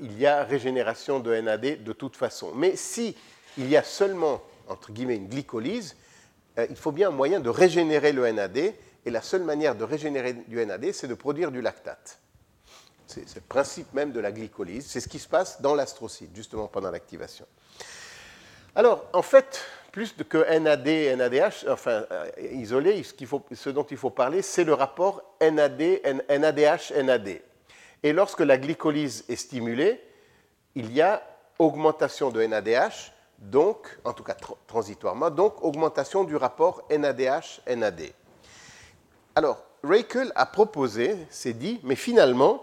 [0.00, 2.50] il y a régénération de NAD de toute façon.
[2.56, 3.16] Mais si
[3.56, 5.96] il y a seulement entre guillemets une glycolyse,
[6.68, 10.34] il faut bien un moyen de régénérer le NAD, et la seule manière de régénérer
[10.34, 12.18] du NAD, c'est de produire du lactate.
[13.06, 14.86] C'est le principe même de la glycolyse.
[14.86, 17.44] C'est ce qui se passe dans l'astrocyte, justement pendant l'activation.
[18.76, 19.60] Alors, en fait,
[19.90, 23.14] plus que NAD et NADH, enfin euh, isolé, ce,
[23.54, 25.82] ce, dont il faut parler, c'est le rapport NAD,
[26.28, 27.40] NADH, NAD.
[28.02, 30.00] Et lorsque la glycolyse est stimulée,
[30.76, 31.20] il y a
[31.58, 34.36] augmentation de NADH, donc, en tout cas
[34.66, 38.12] transitoirement, donc augmentation du rapport NADH-NAD.
[39.34, 42.62] Alors, Rakel a proposé, c'est dit, mais finalement,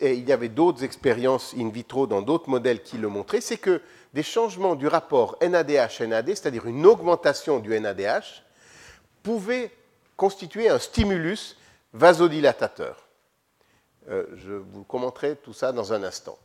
[0.00, 3.56] et il y avait d'autres expériences in vitro dans d'autres modèles qui le montraient, c'est
[3.56, 3.82] que
[4.14, 8.44] des changements du rapport NADH-NAD, c'est-à-dire une augmentation du NADH,
[9.22, 9.72] pouvaient
[10.16, 11.56] constituer un stimulus
[11.92, 13.08] vasodilatateur.
[14.08, 16.38] Euh, je vous commenterai tout ça dans un instant.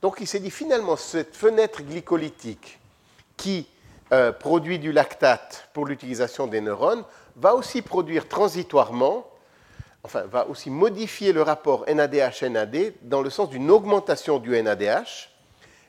[0.00, 2.80] Donc il s'est dit finalement cette fenêtre glycolytique
[3.36, 3.66] qui
[4.12, 7.04] euh, produit du lactate pour l'utilisation des neurones
[7.36, 9.26] va aussi produire transitoirement,
[10.02, 15.30] enfin va aussi modifier le rapport NADH-NAD dans le sens d'une augmentation du NADH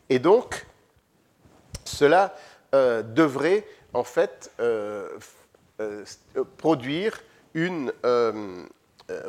[0.10, 0.66] et donc
[1.86, 2.36] cela
[2.74, 4.52] euh, devrait en fait,
[6.58, 7.22] produire
[7.54, 7.92] une,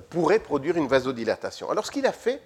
[0.08, 1.70] pourrait produire une vasodilatation.
[1.70, 2.40] Alors, ce qu'il a fait,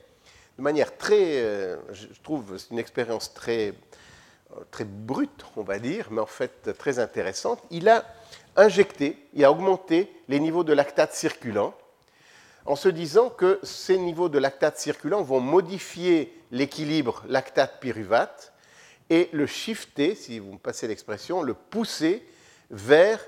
[0.57, 3.75] de manière très, je trouve, c'est une expérience très,
[4.70, 8.05] très brute, on va dire, mais en fait très intéressante, il a
[8.57, 11.74] injecté, il a augmenté les niveaux de lactate circulant
[12.66, 18.53] en se disant que ces niveaux de lactate circulant vont modifier l'équilibre lactate-pyruvate
[19.11, 22.26] et le shifter, si vous me passez l'expression, le pousser
[22.70, 23.20] vers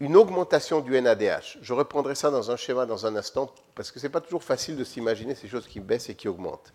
[0.00, 1.58] une augmentation du NADH.
[1.60, 4.42] Je reprendrai ça dans un schéma dans un instant, parce que ce n'est pas toujours
[4.42, 6.72] facile de s'imaginer ces choses qui baissent et qui augmentent.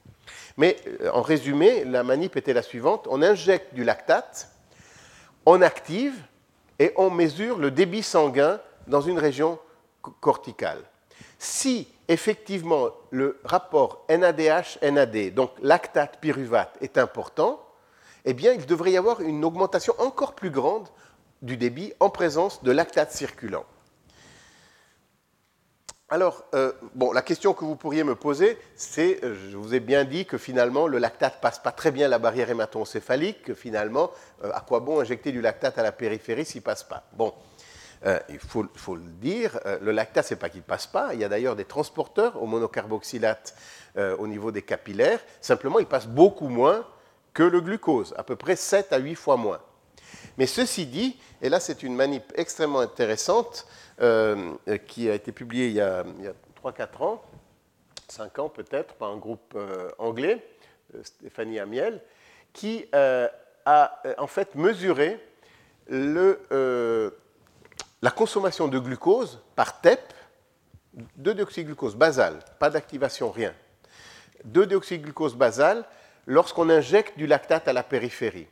[0.57, 3.07] Mais euh, en résumé, la manip était la suivante.
[3.09, 4.49] On injecte du lactate,
[5.45, 6.13] on active
[6.77, 9.57] et on mesure le débit sanguin dans une région
[10.19, 10.83] corticale.
[11.39, 17.59] Si effectivement le rapport NADH-NAD, donc lactate-pyruvate, est important,
[18.25, 20.87] eh bien il devrait y avoir une augmentation encore plus grande
[21.45, 23.65] du débit en présence de lactate circulant.
[26.09, 29.79] Alors, euh, bon, la question que vous pourriez me poser, c'est, euh, je vous ai
[29.79, 34.11] bien dit que finalement, le lactate passe pas très bien la barrière hématoencéphalique, que finalement,
[34.43, 37.03] euh, à quoi bon injecter du lactate à la périphérie s'il passe pas?
[37.13, 37.33] Bon,
[38.29, 41.55] il faut, le dire, le lactate, c'est pas qu'il passe pas, il y a d'ailleurs
[41.55, 43.55] des transporteurs au monocarboxylate
[43.97, 46.85] au niveau des capillaires, simplement, il passe beaucoup moins
[47.33, 49.59] que le glucose, à peu près 7 à 8 fois moins.
[50.37, 53.67] Mais ceci dit, et là c'est une manip extrêmement intéressante
[54.01, 54.53] euh,
[54.87, 56.03] qui a été publiée il y a,
[56.63, 57.21] 3-4 ans,
[58.07, 60.45] 5 ans peut-être, par un groupe euh, anglais,
[60.95, 62.01] euh, Stéphanie Amiel,
[62.53, 63.31] qui a
[64.17, 65.19] en fait mesuré
[65.89, 67.11] la
[68.15, 70.13] consommation de glucose par TEP,
[71.19, 73.53] 2-déoxyglucose basal, pas d'activation, rien.
[74.47, 75.85] 2-déoxyglucose basal
[76.25, 78.47] lorsqu'on injecte du lactate à la périphérie.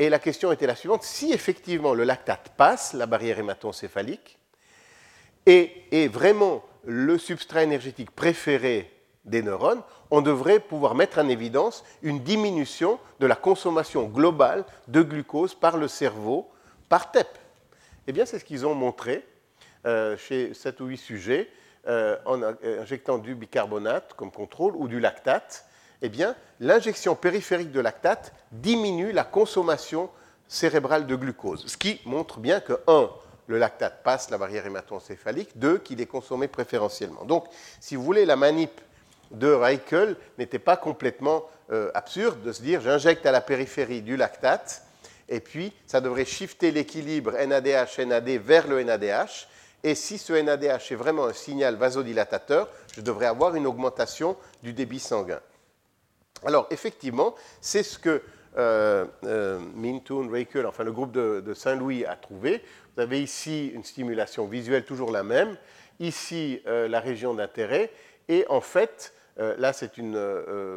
[0.00, 4.38] Et la question était la suivante, si effectivement le lactate passe la barrière hématoencéphalique
[5.44, 8.94] et est vraiment le substrat énergétique préféré
[9.24, 9.82] des neurones,
[10.12, 15.76] on devrait pouvoir mettre en évidence une diminution de la consommation globale de glucose par
[15.76, 16.48] le cerveau
[16.88, 17.26] par TEP.
[18.06, 19.26] Eh bien, c'est ce qu'ils ont montré
[19.84, 21.50] euh, chez 7 ou 8 sujets
[21.88, 25.67] euh, en injectant du bicarbonate comme contrôle ou du lactate
[26.02, 30.10] eh bien, l'injection périphérique de lactate diminue la consommation
[30.46, 33.10] cérébrale de glucose, ce qui montre bien que, 1,
[33.48, 37.24] le lactate passe la barrière hématoencéphalique, 2, qu'il est consommé préférentiellement.
[37.24, 37.46] Donc,
[37.80, 38.80] si vous voulez, la manip
[39.30, 44.16] de Reichel n'était pas complètement euh, absurde de se dire j'injecte à la périphérie du
[44.16, 44.82] lactate,
[45.28, 49.48] et puis ça devrait shifter l'équilibre NADH-NAD vers le NADH,
[49.84, 54.72] et si ce NADH est vraiment un signal vasodilatateur, je devrais avoir une augmentation du
[54.72, 55.40] débit sanguin.
[56.44, 58.22] Alors, effectivement, c'est ce que
[58.56, 60.30] euh, euh Mintoon,
[60.66, 62.62] enfin le groupe de, Saint-Louis a trouvé.
[62.96, 65.56] Vous avez ici une stimulation visuelle toujours la même,
[66.00, 67.90] ici euh, la région d'intérêt,
[68.28, 70.18] et en fait, euh, là c'est une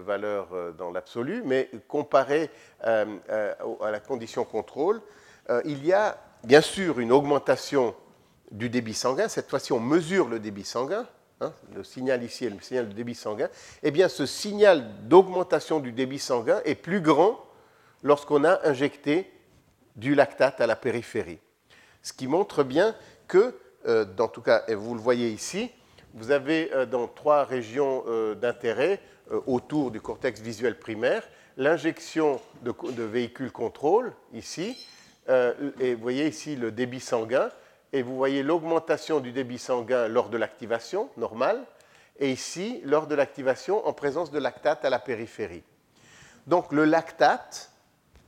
[0.01, 2.49] valeur dans l'absolu, mais comparé
[2.82, 5.01] à la condition contrôle,
[5.66, 7.95] il y a bien sûr une augmentation
[8.51, 9.28] du débit sanguin.
[9.28, 11.07] Cette fois-ci, on mesure le débit sanguin.
[11.42, 13.50] Hein, le signal ici est le signal de débit sanguin,
[13.82, 17.44] eh bien ce signal d'augmentation du débit sanguin est plus grand
[18.04, 19.32] lorsqu'on a injecté
[19.96, 21.39] du lactate à la périphérie.
[22.04, 22.96] Ce qui montre bien
[23.28, 23.56] que,
[23.88, 25.72] euh, tout cas, et vous le voyez ici,
[26.14, 29.02] vous avez euh, dans trois régions euh, d'intérêt
[29.48, 31.28] autour du cortex visuel primaire
[31.58, 34.88] l'injection de, de, véhicules contrôle ici,
[35.80, 37.50] et vous voyez ici le débit sanguin,
[37.94, 41.66] et vous voyez l'augmentation du débit sanguin lors de l'activation normale,
[42.20, 45.64] et ici, lors de l'activation en présence de lactate à la périphérie.
[46.48, 47.72] Donc le lactate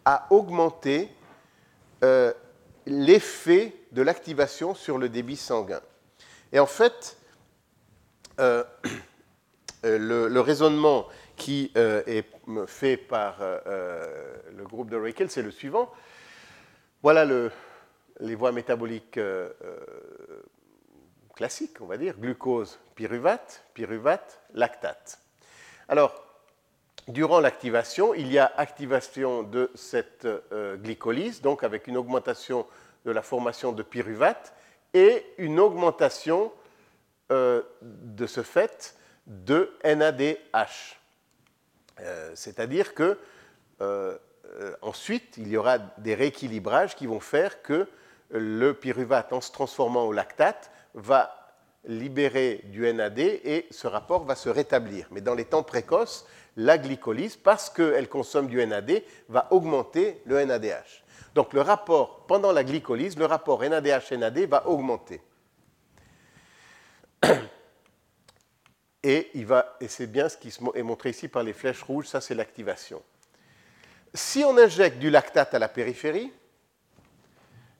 [0.05, 1.09] a augmenté
[2.03, 2.33] euh,
[2.85, 5.81] l'effet de l'activation sur le débit sanguin.
[6.51, 7.17] Et en fait,
[8.39, 8.63] euh,
[9.85, 12.25] euh, le, raisonnement qui est
[12.67, 15.91] fait par le groupe de Reichel, c'est le suivant.
[17.01, 17.51] Voilà le,
[18.23, 19.79] les voies métaboliques euh, euh,
[21.35, 25.19] classiques, on va dire, glucose, pyruvate, pyruvate, lactate.
[25.89, 26.23] Alors,
[27.09, 32.65] durant l'activation, il y a activation de cette euh, glycolyse, donc avec une augmentation
[33.05, 34.53] de la formation de pyruvate
[34.93, 36.51] et une augmentation
[37.29, 38.95] de ce fait
[39.25, 40.99] de NADH.
[42.35, 43.17] C'est-à-dire que
[44.83, 47.87] ensuite, il y aura des rééquilibrages qui vont faire que
[48.33, 51.43] le pyruvate, en se transformant au lactate, va
[51.85, 55.07] libérer du NAD et ce rapport va se rétablir.
[55.11, 56.25] Mais dans les temps précoces,
[56.55, 61.03] la glycolyse, parce qu'elle consomme du NAD, va augmenter le NADH.
[61.35, 65.21] Donc le rapport, pendant la glycolyse, le rapport NADH-NAD va augmenter.
[69.05, 72.35] Et, et c'est bien ce qui est montré ici par les flèches rouges, ça c'est
[72.35, 73.03] l'activation.
[74.13, 76.31] Si on injecte du lactate à la périphérie,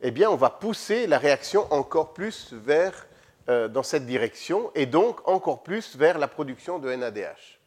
[0.04, 3.08] eh on va pousser la réaction encore plus vers,
[3.50, 7.60] euh, dans cette direction et donc encore plus vers la production de NADH.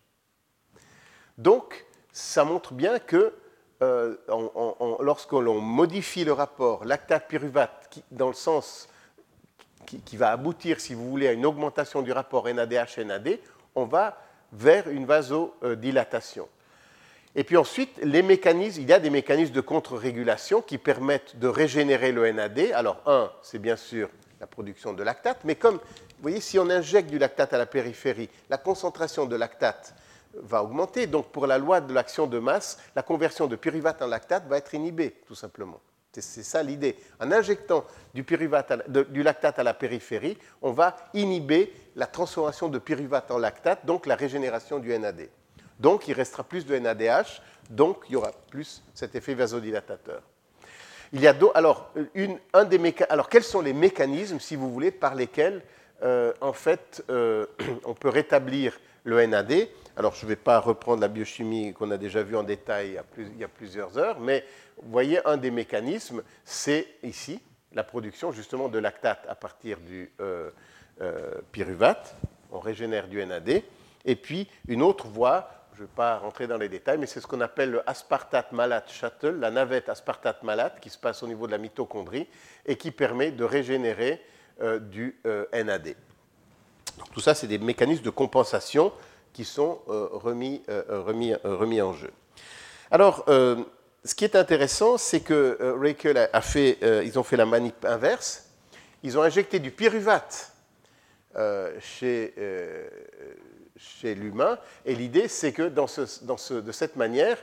[1.38, 3.34] Donc ça montre bien que
[3.82, 4.16] euh,
[5.00, 8.88] lorsque l'on modifie le rapport lactate-pyruvate dans le sens
[9.86, 13.38] qui, va aboutir, si vous voulez, à une augmentation du rapport NADH-NAD,
[13.74, 14.18] on va
[14.52, 16.48] vers une vasodilatation.
[17.38, 22.32] Et puis ensuite, il y a des mécanismes de contre-régulation qui permettent de régénérer le
[22.32, 22.58] NAD.
[22.72, 24.08] Alors, un, c'est bien sûr
[24.40, 27.66] la production de lactate, mais comme, vous voyez, si on injecte du lactate à la
[27.66, 29.94] périphérie, la concentration de lactate
[30.34, 31.06] va augmenter.
[31.06, 34.56] Donc, pour la loi de l'action de masse, la conversion de pyruvate en lactate va
[34.56, 35.80] être inhibée, tout simplement.
[36.12, 36.96] C'est ça l'idée.
[37.20, 37.84] En injectant
[38.14, 43.84] du, du, lactate à la périphérie, on va inhiber la transformation de pyruvate en lactate,
[43.84, 45.28] donc la régénération du NAD.
[45.80, 50.22] Donc il restera plus de NADH, donc il y aura plus cet effet vasodilatateur.
[51.12, 54.90] Il y a alors, une, un des alors quels sont les mécanismes, si vous voulez,
[54.90, 55.62] par lesquels
[56.02, 57.46] euh, en fait euh,
[57.84, 61.96] on peut rétablir le NAD Alors je ne vais pas reprendre la biochimie qu'on a
[61.96, 64.44] déjà vue en détail il y a plusieurs heures, mais
[64.82, 67.40] vous voyez, un des mécanismes, c'est ici
[67.72, 70.50] la production justement de lactate à partir du euh,
[71.52, 72.16] pyruvate.
[72.50, 73.62] On régénère du NAD.
[74.04, 77.20] Et puis une autre voie, je ne vais pas rentrer dans les détails, mais c'est
[77.20, 81.26] ce qu'on appelle le aspartate malate shuttle, la navette aspartate malate qui se passe au
[81.26, 82.26] niveau de la mitochondrie
[82.64, 84.22] et qui permet de régénérer
[84.62, 85.94] euh, du NAD.
[86.98, 88.92] Donc, tout ça, c'est des mécanismes de compensation
[89.34, 92.10] qui sont remis, remis, en jeu.
[92.90, 93.26] Alors,
[94.06, 97.84] ce qui est intéressant, c'est que euh, a, fait, euh, ils ont fait la manip
[97.84, 98.48] inverse.
[99.02, 100.52] Ils ont injecté du pyruvate
[101.34, 102.32] euh, chez,
[103.78, 104.58] chez l'humain.
[104.84, 107.38] Et l'idée, c'est que dans ce, dans ce, de cette manière,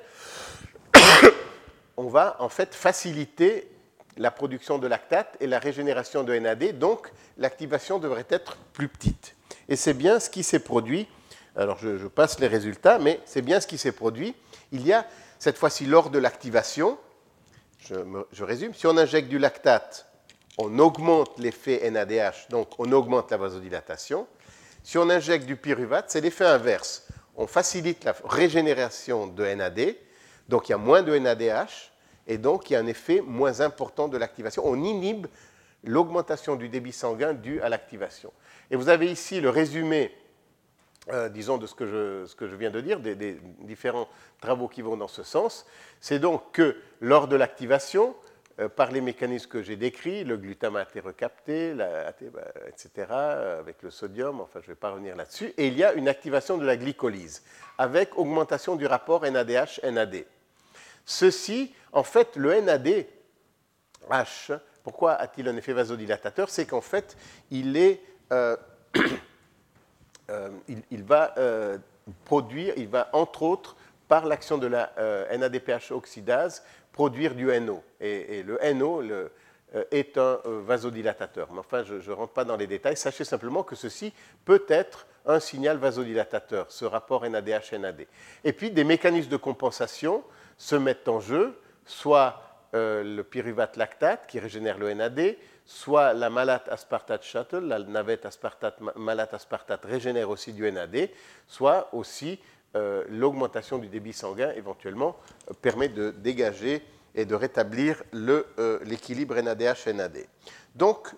[1.97, 3.69] on va en fait faciliter
[4.17, 6.77] la production de lactate et la régénération de NAD.
[6.77, 9.35] Donc, l'activation devrait être plus petite.
[9.69, 11.07] Et c'est bien ce qui s'est produit.
[11.55, 14.35] Alors, je, je passe les résultats, mais c'est bien ce qui s'est produit.
[14.71, 15.05] Il y a
[15.43, 16.97] cette fois-ci lors de l'activation,
[17.89, 20.05] je, résume, si on injecte du lactate,
[20.57, 24.25] on augmente l'effet NADH, donc on augmente la vasodilatation.
[24.83, 27.07] Si on injecte du pyruvate, c'est l'effet inverse.
[27.35, 29.95] On facilite la régénération de NAD,
[30.49, 31.91] donc il y a moins de NADH,
[32.27, 34.63] et donc il y a un effet moins important de l'activation.
[34.65, 35.27] On inhibe
[35.83, 38.31] l'augmentation du débit sanguin dû à l'activation.
[38.71, 40.11] Et vous avez ici le résumé
[41.11, 44.07] euh, disons, de ce que, je, viens de dire, des, différents
[44.39, 45.65] travaux qui vont dans ce sens,
[45.99, 48.15] c'est donc que lors de l'activation,
[48.75, 51.75] par les mécanismes que j'ai décrits, le glutamate est recapté,
[52.67, 55.83] etc., euh, avec le sodium, enfin je ne vais pas revenir là-dessus, et il y
[55.83, 57.43] a une activation de la glycolyse,
[57.77, 60.25] avec augmentation du rapport NADH-NAD.
[61.05, 64.51] Ceci, en fait, le NADH,
[64.83, 66.49] pourquoi a-t-il un effet vasodilatateur?
[66.49, 67.17] C'est qu'en fait,
[67.49, 68.01] il est...
[68.31, 68.55] Euh,
[70.67, 71.77] il, va euh,
[72.25, 73.75] produire, il va entre autres,
[74.07, 76.63] par l'action de la euh, NADPH oxydase,
[76.93, 77.83] produire du NO.
[77.99, 79.03] Et, le NO
[79.91, 81.51] est un vasodilatateur.
[81.51, 82.95] Mais enfin, je ne rentre pas dans les détails.
[82.95, 84.13] Sachez simplement que ceci
[84.45, 88.05] peut être un signal vasodilatateur, ce rapport NADH-NAD.
[88.43, 90.23] Et puis, des mécanismes de compensation
[90.57, 92.41] se mettent en jeu, soit
[92.73, 95.35] le pyruvate lactate qui régénère le NAD,
[95.65, 101.09] soit la malate aspartate shuttle, la navette aspartate, malate aspartate régénère aussi du NAD,
[101.47, 102.39] soit aussi
[102.75, 105.15] euh, l'augmentation du débit sanguin éventuellement
[105.49, 106.81] euh, permet de dégager
[107.13, 110.25] et de rétablir euh, l'équilibre NADH-NAD.
[110.73, 111.09] Donc,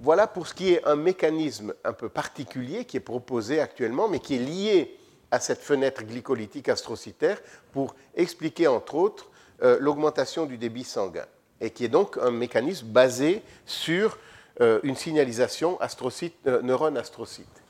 [0.00, 4.20] voilà pour ce qui est un mécanisme un peu particulier qui est proposé actuellement, mais
[4.20, 4.98] qui est lié
[5.30, 7.40] à cette fenêtre glycolytique astrocytaire
[7.72, 9.30] pour expliquer entre autres
[9.78, 11.24] l'augmentation du débit sanguin
[11.60, 14.18] et qui est donc un mécanisme basé sur
[14.60, 17.61] une signalisation astrocyte, euh, neurone-astrocyte.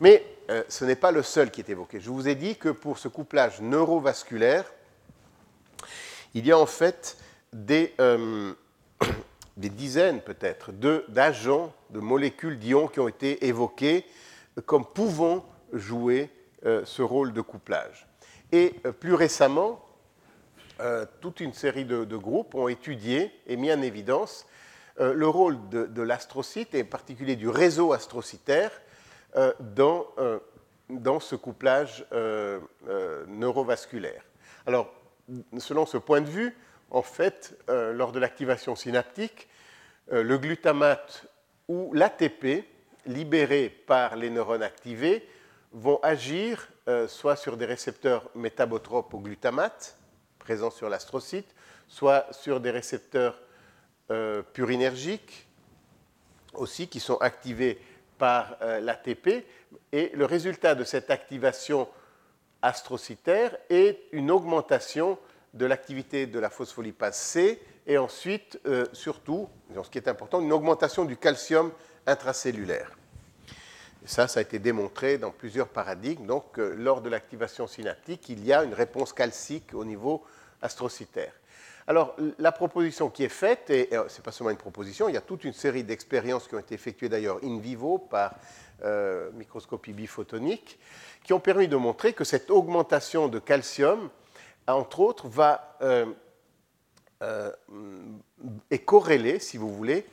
[0.00, 2.00] Mais euh, ce n'est pas le seul qui est évoqué.
[2.00, 4.64] Je vous ai dit que pour ce couplage neurovasculaire,
[6.34, 7.16] il y a en fait
[7.52, 7.94] des,
[9.56, 10.72] des dizaines peut-être
[11.08, 14.04] d'agents, de, molécules d'ions qui ont été évoqués
[14.66, 16.30] comme pouvant jouer
[16.62, 18.06] ce rôle de couplage.
[18.52, 19.88] Et plus récemment,
[20.80, 24.46] euh, toute une série de, groupes ont étudié et mis en évidence
[25.00, 28.87] euh, le rôle de, l'astrocyte, et en particulier du réseau astrocytaire, euh,
[29.60, 30.06] dans,
[30.88, 32.06] dans, ce couplage
[33.28, 34.22] neurovasculaire.
[34.66, 34.92] Alors,
[35.58, 36.56] selon ce point de vue,
[36.90, 39.48] en fait, lors de l'activation synaptique,
[40.10, 41.26] le glutamate
[41.68, 42.64] ou l'ATP
[43.06, 45.28] libérés par les neurones activés
[45.72, 46.68] vont agir
[47.06, 49.98] soit sur des récepteurs métabotropes au glutamate,
[50.38, 51.54] présents sur l'astrocyte,
[51.86, 53.40] soit sur des récepteurs
[54.54, 55.48] purinergiques,
[56.54, 57.80] aussi, qui sont activés
[58.18, 59.46] par l'ATP.
[59.92, 61.88] Et le résultat de cette activation
[62.62, 65.18] astrocytaire est une augmentation
[65.54, 69.48] de l'activité de la phospholipase C et ensuite, euh, surtout,
[69.82, 71.72] ce qui est important, une augmentation du calcium
[72.06, 72.96] intracellulaire.
[74.04, 76.26] ça, ça a été démontré dans plusieurs paradigmes.
[76.26, 80.22] Donc, euh, lors de l'activation synaptique, il y a une réponse calcique au niveau
[80.60, 81.32] astrocytaire.
[81.88, 85.16] Alors, la proposition qui est faite, et ce n'est pas seulement une proposition, il y
[85.16, 88.34] a toute une série d'expériences qui ont été effectuées d'ailleurs in vivo par
[88.84, 90.78] euh, microscopie biphotonique,
[91.24, 94.10] qui ont permis de montrer que cette augmentation de calcium,
[94.66, 96.04] entre autres, va, euh,
[97.22, 97.52] euh,
[98.70, 100.04] est corrélée, si vous voulez,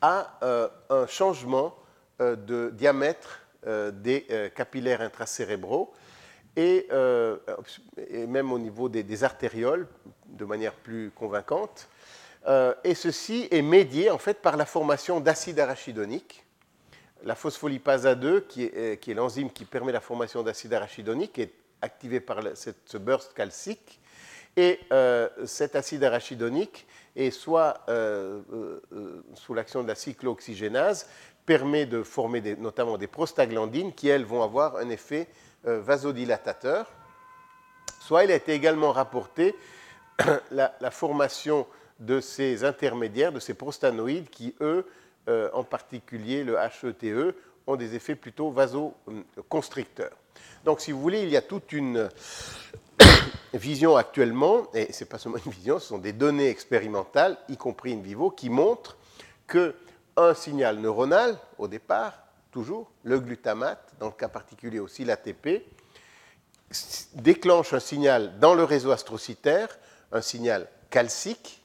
[0.00, 1.74] à euh, un changement
[2.20, 5.92] de diamètre des capillaires intracérébraux
[6.56, 6.88] et,
[8.26, 9.86] même au niveau des, artérioles
[10.26, 11.88] de manière plus convaincante.
[12.84, 16.46] et ceci est médié en fait par la formation d'acide arachidonique
[17.26, 21.52] la phospholipase A2, qui est, euh, l'enzyme qui permet la formation d'acide arachidonique, est
[21.82, 24.00] activée par ce burst calcique.
[24.56, 28.40] Et euh, cet acide arachidonique est soit euh,
[29.34, 31.08] sous l'action de la cyclooxygénase,
[31.44, 35.28] permet de former notamment des prostaglandines qui, elles, vont avoir un effet
[35.66, 36.86] vasodilatateur.
[38.00, 39.54] Soit il a été également rapporté
[40.50, 41.66] la, la formation
[41.98, 44.86] de ces intermédiaires, de ces prostanoïdes qui, eux,
[45.28, 47.34] euh, en particulier le HETE, e,
[47.66, 50.16] ont des effets plutôt vasoconstricteurs.
[50.64, 52.08] Donc, si vous voulez, il y a toute une
[53.54, 57.56] vision actuellement, et ce n'est pas seulement une vision, ce sont des données expérimentales, y
[57.56, 58.96] compris in vivo, qui montrent
[59.48, 62.25] qu'un signal neuronal, au départ,
[62.56, 65.62] toujours, le glutamate, dans le cas particulier aussi l'ATP,
[67.12, 69.78] déclenche un signal dans le réseau astrocytaire,
[70.10, 71.62] un signal calcique,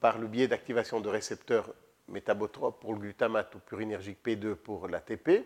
[0.00, 1.74] par le biais d'activation de récepteurs
[2.08, 5.44] métabotrope pour le glutamate ou purinergique P2 pour l'ATP,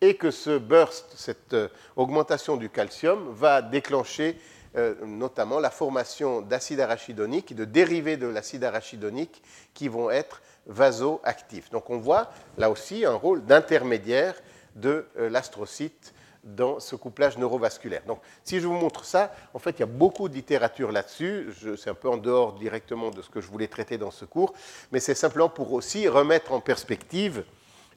[0.00, 4.38] et que ce burst, cette euh, augmentation du calcium, va déclencher
[4.76, 9.42] euh, notamment la formation d'acide arachidonique et de dérivés de l'acide arachidonique
[9.74, 11.70] qui vont être vasoactifs.
[11.70, 14.34] Donc on voit là aussi un rôle d'intermédiaire
[14.74, 16.14] de euh, l'astrocyte
[16.44, 18.02] dans ce couplage neurovasculaire.
[18.06, 21.48] Donc, si je vous montre ça, en fait, il y a beaucoup de littérature là-dessus.
[21.76, 24.54] C'est un peu en dehors directement de ce que je voulais traiter dans ce cours,
[24.92, 27.44] mais c'est simplement pour aussi remettre en perspective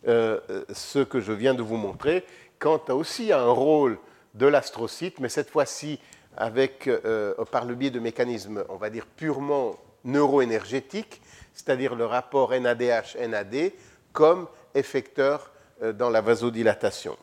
[0.07, 0.39] euh,
[0.73, 2.25] ce que je viens de vous montrer
[2.57, 3.99] quant à aussi à un rôle
[4.33, 5.99] de l'astrocyte, mais cette fois-ci
[6.37, 9.75] avec, euh, par le biais de mécanismes, on va dire, purement
[10.05, 11.21] neuroénergétiques,
[11.53, 13.71] c'est-à-dire le rapport NADH-NAD
[14.13, 17.17] comme effecteur euh, dans la vasodilatation.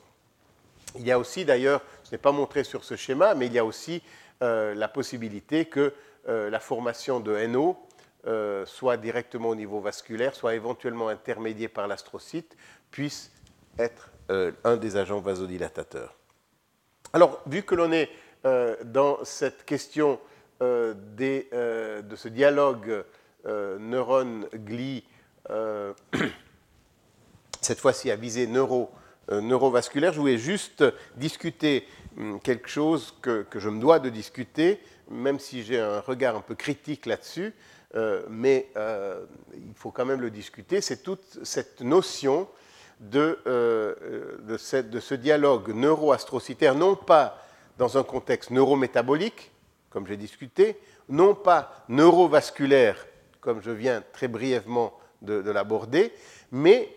[0.98, 3.58] Il y a aussi d'ailleurs, ce n'est pas montré sur ce schéma, mais il y
[3.58, 4.02] a aussi
[4.42, 5.92] euh, la possibilité que
[6.28, 7.76] euh, la formation de NO
[8.64, 12.56] soit directement au niveau vasculaire, soit éventuellement intermédiée par l'astrocyte,
[12.90, 13.30] puisse
[13.78, 14.10] être
[14.64, 16.12] un des agents vasodilatateurs.
[17.12, 18.10] Alors, vu que l'on est
[18.82, 20.18] dans cette question
[20.60, 23.04] des, de ce dialogue
[23.44, 25.04] neurone-glie,
[27.60, 28.90] cette fois-ci à visée neuro
[29.32, 30.12] euh, neurovasculaire.
[30.12, 30.84] Je voulais juste
[31.16, 31.84] discuter
[32.16, 34.80] hum, quelque chose que, je me dois de discuter,
[35.10, 37.52] même si j'ai un regard un peu critique là-dessus,
[37.96, 40.80] euh, mais euh, il faut quand même le discuter.
[40.80, 42.46] C'est toute cette notion
[43.00, 47.42] de, de, ce dialogue neuroastrocytaire, non pas
[47.78, 49.50] dans un contexte neurométabolique,
[49.96, 50.76] comme j'ai discuté,
[51.08, 53.06] non pas neurovasculaire,
[53.40, 54.92] comme je viens très brièvement
[55.22, 56.12] de, de l'aborder,
[56.52, 56.94] mais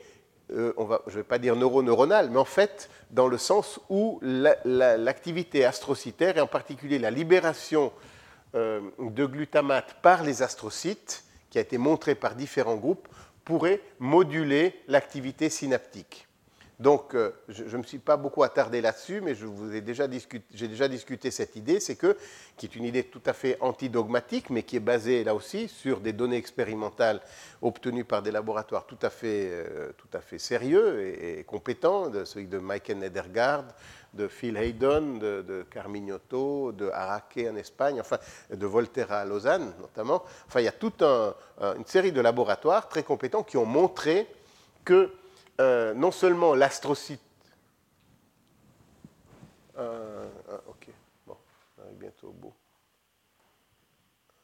[0.51, 0.73] euh,
[1.07, 6.37] je ne vais pas dire neuroneuronal, mais en fait dans le sens où l'activité astrocytaire,
[6.37, 7.93] et en particulier la libération
[8.55, 13.07] euh, de glutamate par les astrocytes, qui a été montrée par différents groupes,
[13.45, 16.27] pourrait moduler l'activité synaptique.
[16.79, 19.33] Donc, euh, je ne me suis pas beaucoup attardé là-dessus, mais
[19.81, 20.07] déjà
[20.53, 22.15] j'ai déjà discuté cette idée, c'est que,
[22.55, 25.99] qui est une idée tout à fait antidogmatique, mais qui est basée là aussi sur
[25.99, 27.19] des données expérimentales
[27.61, 32.23] obtenues par des laboratoires tout à fait, euh, tout à fait sérieux et, compétents, de,
[32.23, 33.65] celui de Michael Nedergaard,
[34.13, 38.19] de Phil Hayden, de, de Carmignotto, de Araque en Espagne, enfin
[38.49, 40.23] de Volterra à Lausanne notamment.
[40.47, 44.27] Enfin, il y a toute une série de laboratoires très compétents qui ont montré
[44.85, 45.11] que
[45.59, 47.19] euh, non seulement l'astrocyte,
[49.77, 50.87] euh, euh, ok,
[51.27, 51.35] bon,
[51.77, 52.53] on arrive bientôt au bout.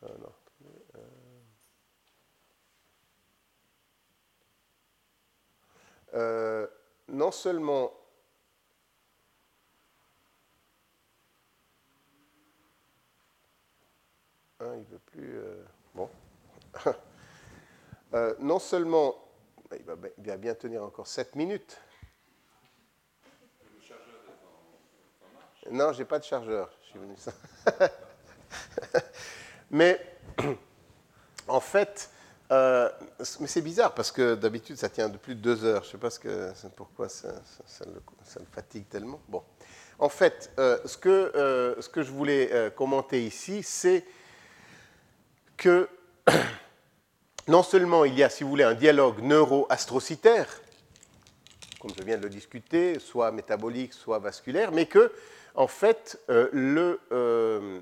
[0.01, 0.33] Non.
[7.07, 7.91] Non seulement
[14.59, 15.39] hein, il veut plus
[15.93, 16.09] bon
[18.39, 19.24] non seulement
[19.71, 21.77] il va bien tenir encore 7 minutes.
[25.71, 26.69] Non, j'ai pas de chargeur.
[29.71, 29.99] mais
[31.47, 32.09] en fait,
[32.51, 32.89] euh,
[33.39, 35.83] mais c'est bizarre parce que d'habitude ça tient de plus de deux heures.
[35.83, 37.41] Je sais pas ce que, pourquoi ça,
[37.85, 38.01] le,
[38.51, 39.19] fatigue tellement.
[39.27, 39.43] Bon,
[39.97, 44.05] en fait, euh, ce, que, euh, ce que je voulais commenter ici, c'est
[45.57, 45.89] que
[47.47, 50.47] non seulement il y a, si vous voulez, un dialogue neuro-astrocytaire,
[51.79, 55.11] comme je viens de le discuter, soit métabolique, soit vasculaire, mais que
[55.53, 57.79] en fait, euh, euh,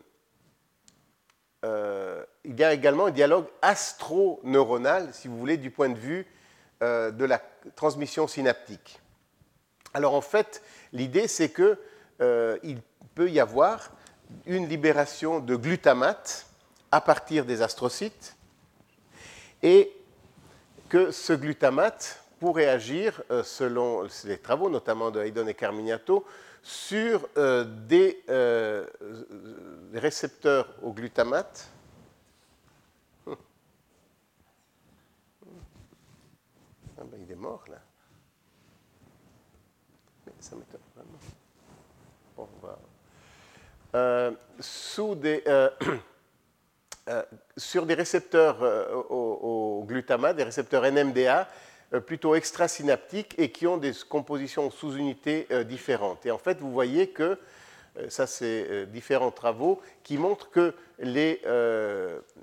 [1.65, 6.27] euh, il y a également un dialogue astroneuronal, si vous voulez, du point de vue
[6.81, 7.41] de la
[7.77, 8.99] transmission synaptique.
[9.93, 10.61] Alors en fait,
[10.91, 11.79] l'idée c'est que
[12.61, 12.81] il
[13.15, 13.93] peut y avoir
[14.45, 16.45] une libération de glutamate
[16.91, 18.35] à partir des astrocytes
[19.63, 19.91] et
[20.89, 26.23] que ce glutamate pourrait agir, selon les travaux notamment de Haydon et Carmignato,
[26.63, 28.87] sur euh, des, euh,
[29.93, 31.69] récepteurs au glutamate.
[33.27, 33.35] Hum.
[36.97, 37.79] Ah ben, il est mort là.
[40.25, 41.19] Mais ça m'étonne vraiment.
[42.37, 42.47] Bon,
[43.95, 45.43] euh, sous des,
[47.57, 48.61] sur des récepteurs
[49.09, 51.47] au, au, glutamate, des récepteurs NMDA,
[51.93, 56.25] euh, plutôt extrasynaptiques et qui ont des compositions sous-unités euh, différentes.
[56.25, 57.37] Et en fait, vous voyez que,
[57.97, 61.41] euh, ça c'est différents travaux, qui montrent que les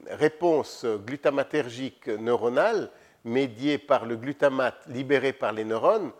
[0.09, 2.91] réponses glutamatergiques neuronales
[3.25, 6.11] médiées par le glutamate libéré par les neurones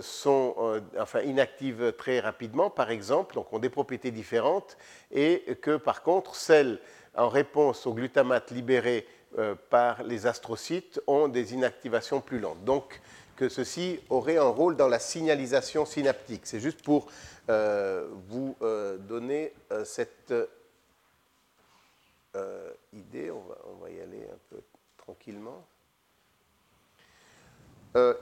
[0.00, 4.76] sont enfin, inactives très rapidement, par exemple, donc ont des propriétés différentes,
[5.12, 6.80] et que par contre, celles
[7.14, 9.06] en réponse au glutamate libéré
[9.38, 12.64] euh, par les astrocytes ont des inactivations plus lentes.
[12.64, 13.00] Donc,
[13.36, 16.42] que ceci aurait un rôle dans la signalisation synaptique.
[16.44, 17.06] C'est juste pour
[17.48, 19.52] euh, vous euh, donner
[19.84, 20.34] cette
[22.92, 23.30] idée.
[23.30, 24.60] On va, y aller un peu
[24.98, 25.64] tranquillement.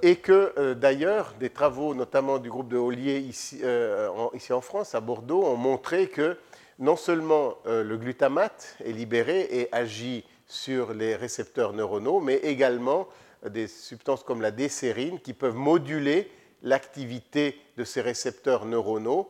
[0.02, 3.62] et que d'ailleurs, des travaux, notamment du groupe de Ollier ici,
[4.34, 6.36] ici, en France, à Bordeaux, ont montré que
[6.78, 13.08] non seulement le glutamate est libéré et agit sur les récepteurs neuronaux, mais également
[13.48, 16.30] des substances comme la décérine qui peuvent moduler
[16.62, 19.28] l'activité de ces récepteurs neuronaux,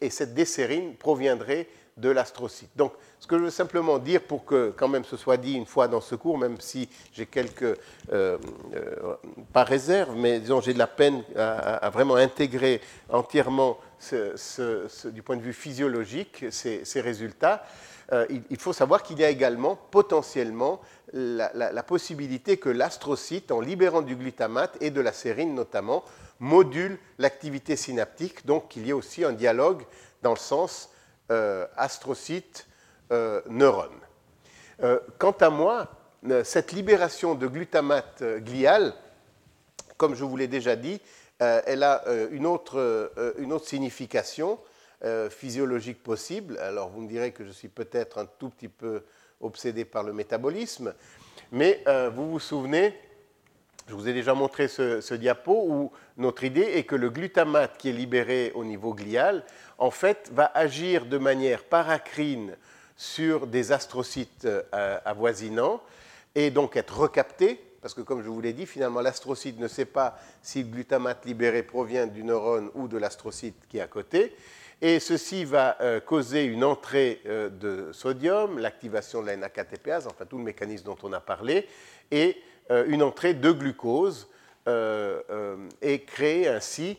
[0.00, 1.66] et cette décérine proviendrait
[1.98, 2.70] de l'astrocyte.
[2.76, 5.66] Donc, ce que je veux simplement dire pour que quand même ce soit dit une
[5.66, 7.76] fois dans ce cours, même si j'ai quelques, euh,
[8.12, 9.16] euh,
[9.52, 9.66] pas
[10.16, 13.78] mais disons j'ai de la peine à, vraiment intégrer entièrement
[14.10, 17.64] du point de vue physiologique ces résultats,
[18.12, 20.80] euh, il, faut savoir qu'il y a également potentiellement
[21.12, 26.04] la, possibilité que l'astrocyte, en libérant du glutamate et de la sérine notamment,
[26.38, 29.82] module l'activité synaptique, donc qu'il y ait aussi un dialogue
[30.22, 30.90] dans le sens
[31.30, 34.00] euh, astrocyte-neurone.
[34.82, 35.88] Euh, quant à moi,
[36.44, 38.94] cette libération de glutamate glial,
[39.96, 41.00] comme je vous l'ai déjà dit,
[41.38, 42.02] elle a
[42.32, 44.58] une autre, une autre signification
[45.04, 46.58] euh, physiologique possible.
[46.58, 49.04] Alors vous me direz que je suis peut-être un tout petit peu
[49.40, 50.92] obsédé par le métabolisme,
[51.52, 52.98] mais euh, vous vous souvenez,
[53.86, 57.90] je vous ai déjà montré ce, diapo où notre idée est que le glutamate qui
[57.90, 59.44] est libéré au niveau glial,
[59.78, 62.56] en fait, va agir de manière paracrine
[62.96, 65.80] sur des astrocytes euh, avoisinants
[66.34, 69.84] et donc être recapté parce que comme je vous l'ai dit, finalement l'astrocyte ne sait
[69.84, 74.34] pas si le glutamate libéré provient du neurone ou de l'astrocyte qui est à côté,
[74.82, 80.26] et ceci va euh, causer une entrée euh, de sodium, l'activation de la NAKTPase, enfin
[80.26, 81.68] tout le mécanisme dont on a parlé,
[82.10, 82.36] et
[82.88, 84.28] une entrée de glucose,
[84.66, 86.98] et créer ainsi,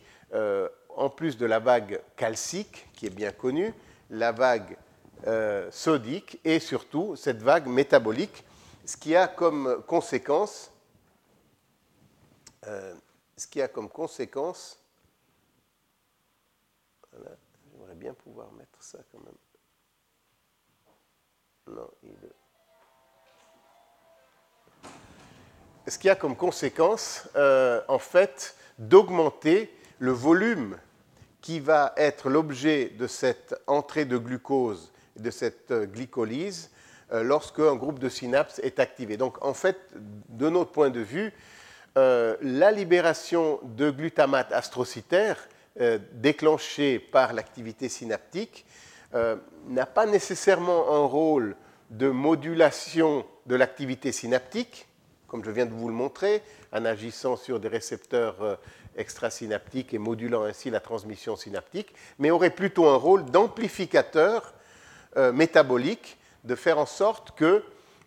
[0.99, 3.73] en plus de la vague calcique, qui est bien connue,
[4.09, 4.77] la vague
[5.71, 8.45] sodique et surtout cette vague métabolique,
[8.85, 10.71] ce qui a comme conséquence,
[12.63, 14.79] ce qui a comme conséquence
[17.99, 19.35] bien pouvoir mettre ça quand même.
[21.67, 22.17] Non, il...
[25.87, 30.79] Ce qui a comme conséquence, euh, en fait, d'augmenter le volume
[31.41, 36.69] qui va être l'objet de cette entrée de glucose, de cette euh, glycolyse,
[37.11, 39.17] euh, lorsque un groupe de synapses est activé.
[39.17, 39.77] Donc, en fait,
[40.29, 41.33] de notre point de vue,
[41.95, 45.49] la libération de glutamate astrocytaire
[46.13, 48.65] déclenchée par l'activité synaptique
[49.13, 51.57] n'a pas nécessairement un rôle
[51.89, 54.87] de modulation de l'activité synaptique,
[55.27, 58.59] comme je viens de vous le montrer, en agissant sur des récepteurs
[58.95, 64.53] euh, extrasynaptiques et modulant ainsi la transmission synaptique, mais aurait plutôt un rôle d'amplificateur
[65.17, 67.63] euh, métabolique, de faire en sorte que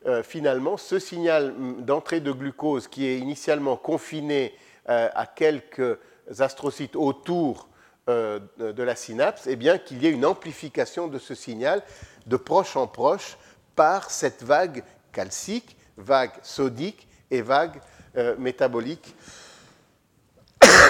[0.07, 4.55] euh, finalement ce signal d'entrée de glucose qui est initialement confiné
[4.85, 5.97] à quelques
[6.41, 7.69] astrocytes autour
[8.09, 11.85] de la synapse, eh bien qu'il y ait une amplification de ce signal
[12.27, 13.37] de proche en proche
[13.77, 17.81] par cette vague calcique, vague sodique et vague
[18.17, 19.15] euh, métabolique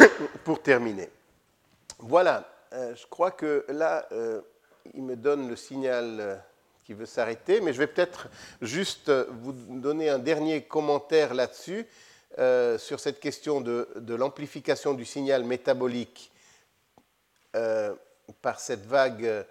[0.44, 1.09] pour terminer.
[1.98, 4.40] Voilà, euh, je crois que là, euh,
[4.94, 6.42] il me donne le signal
[6.84, 8.28] qui veut s'arrêter, mais je vais peut-être
[8.61, 11.86] juste vous donner un dernier commentaire là-dessus,
[12.78, 16.32] sur cette question de, l'amplification du signal métabolique
[18.40, 19.44] par cette vague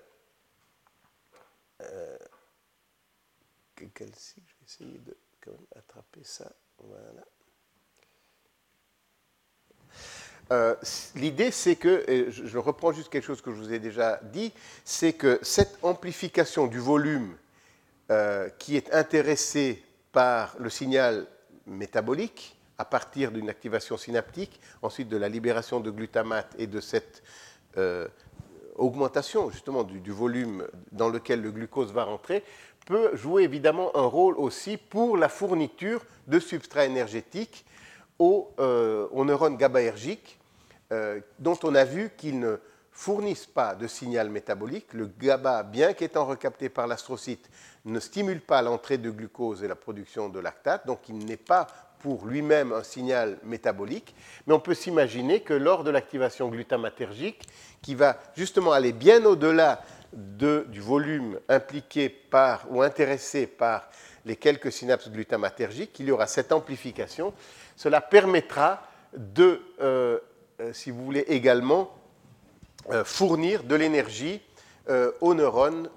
[3.99, 5.15] je vais essayer de
[5.75, 6.51] attraper ça.
[6.77, 7.25] Voilà.
[10.51, 10.75] Euh,
[11.15, 14.51] l'idée, c'est que, je reprends juste quelque chose que je vous ai déjà dit,
[14.83, 17.35] c'est que cette amplification du volume
[18.11, 19.81] euh, qui est intéressée
[20.11, 21.25] par le signal
[21.65, 27.23] métabolique à partir d'une activation synaptique, ensuite de la libération de glutamate et de cette
[27.77, 28.09] euh,
[28.75, 32.43] augmentation justement du, volume dans lequel le glucose va rentrer,
[32.85, 37.65] peut jouer évidemment un rôle aussi pour la fourniture de substrats énergétiques
[38.19, 40.39] aux, neurones GABAergiques,
[40.91, 42.57] euh, dont on a vu qu'ils ne
[42.91, 44.93] fournissent pas de signal métabolique.
[44.93, 47.49] Le GABA, bien qu'étant recapté par l'astrocyte,
[47.85, 51.67] ne stimule pas l'entrée de glucose et la production de lactate, donc il n'est pas
[51.99, 54.15] pour lui-même un signal métabolique,
[54.45, 57.43] mais on peut s'imaginer que lors de l'activation glutamatergique,
[57.81, 59.81] qui va justement aller bien au-delà
[60.13, 63.89] du volume impliqué par ou intéressé par
[64.25, 67.33] les quelques synapses glutamatergiques, il y aura cette amplification.
[67.75, 68.83] Cela permettra
[69.13, 70.19] de, euh,
[70.73, 71.93] si vous voulez, également
[72.89, 74.41] euh, fournir de l'énergie
[75.21, 75.89] aux neurones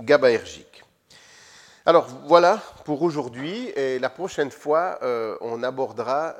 [0.00, 0.84] GABAergiques.
[1.86, 4.98] Alors voilà pour aujourd'hui et la prochaine fois
[5.40, 6.34] on abordera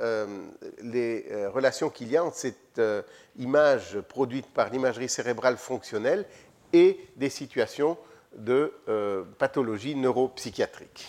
[0.83, 2.83] les relations qu'il y a entre cette
[3.39, 6.27] image produite par l'imagerie cérébrale fonctionnelle
[6.73, 7.97] et des situations
[8.37, 11.09] de euh, pathologie neuropsychiatrique.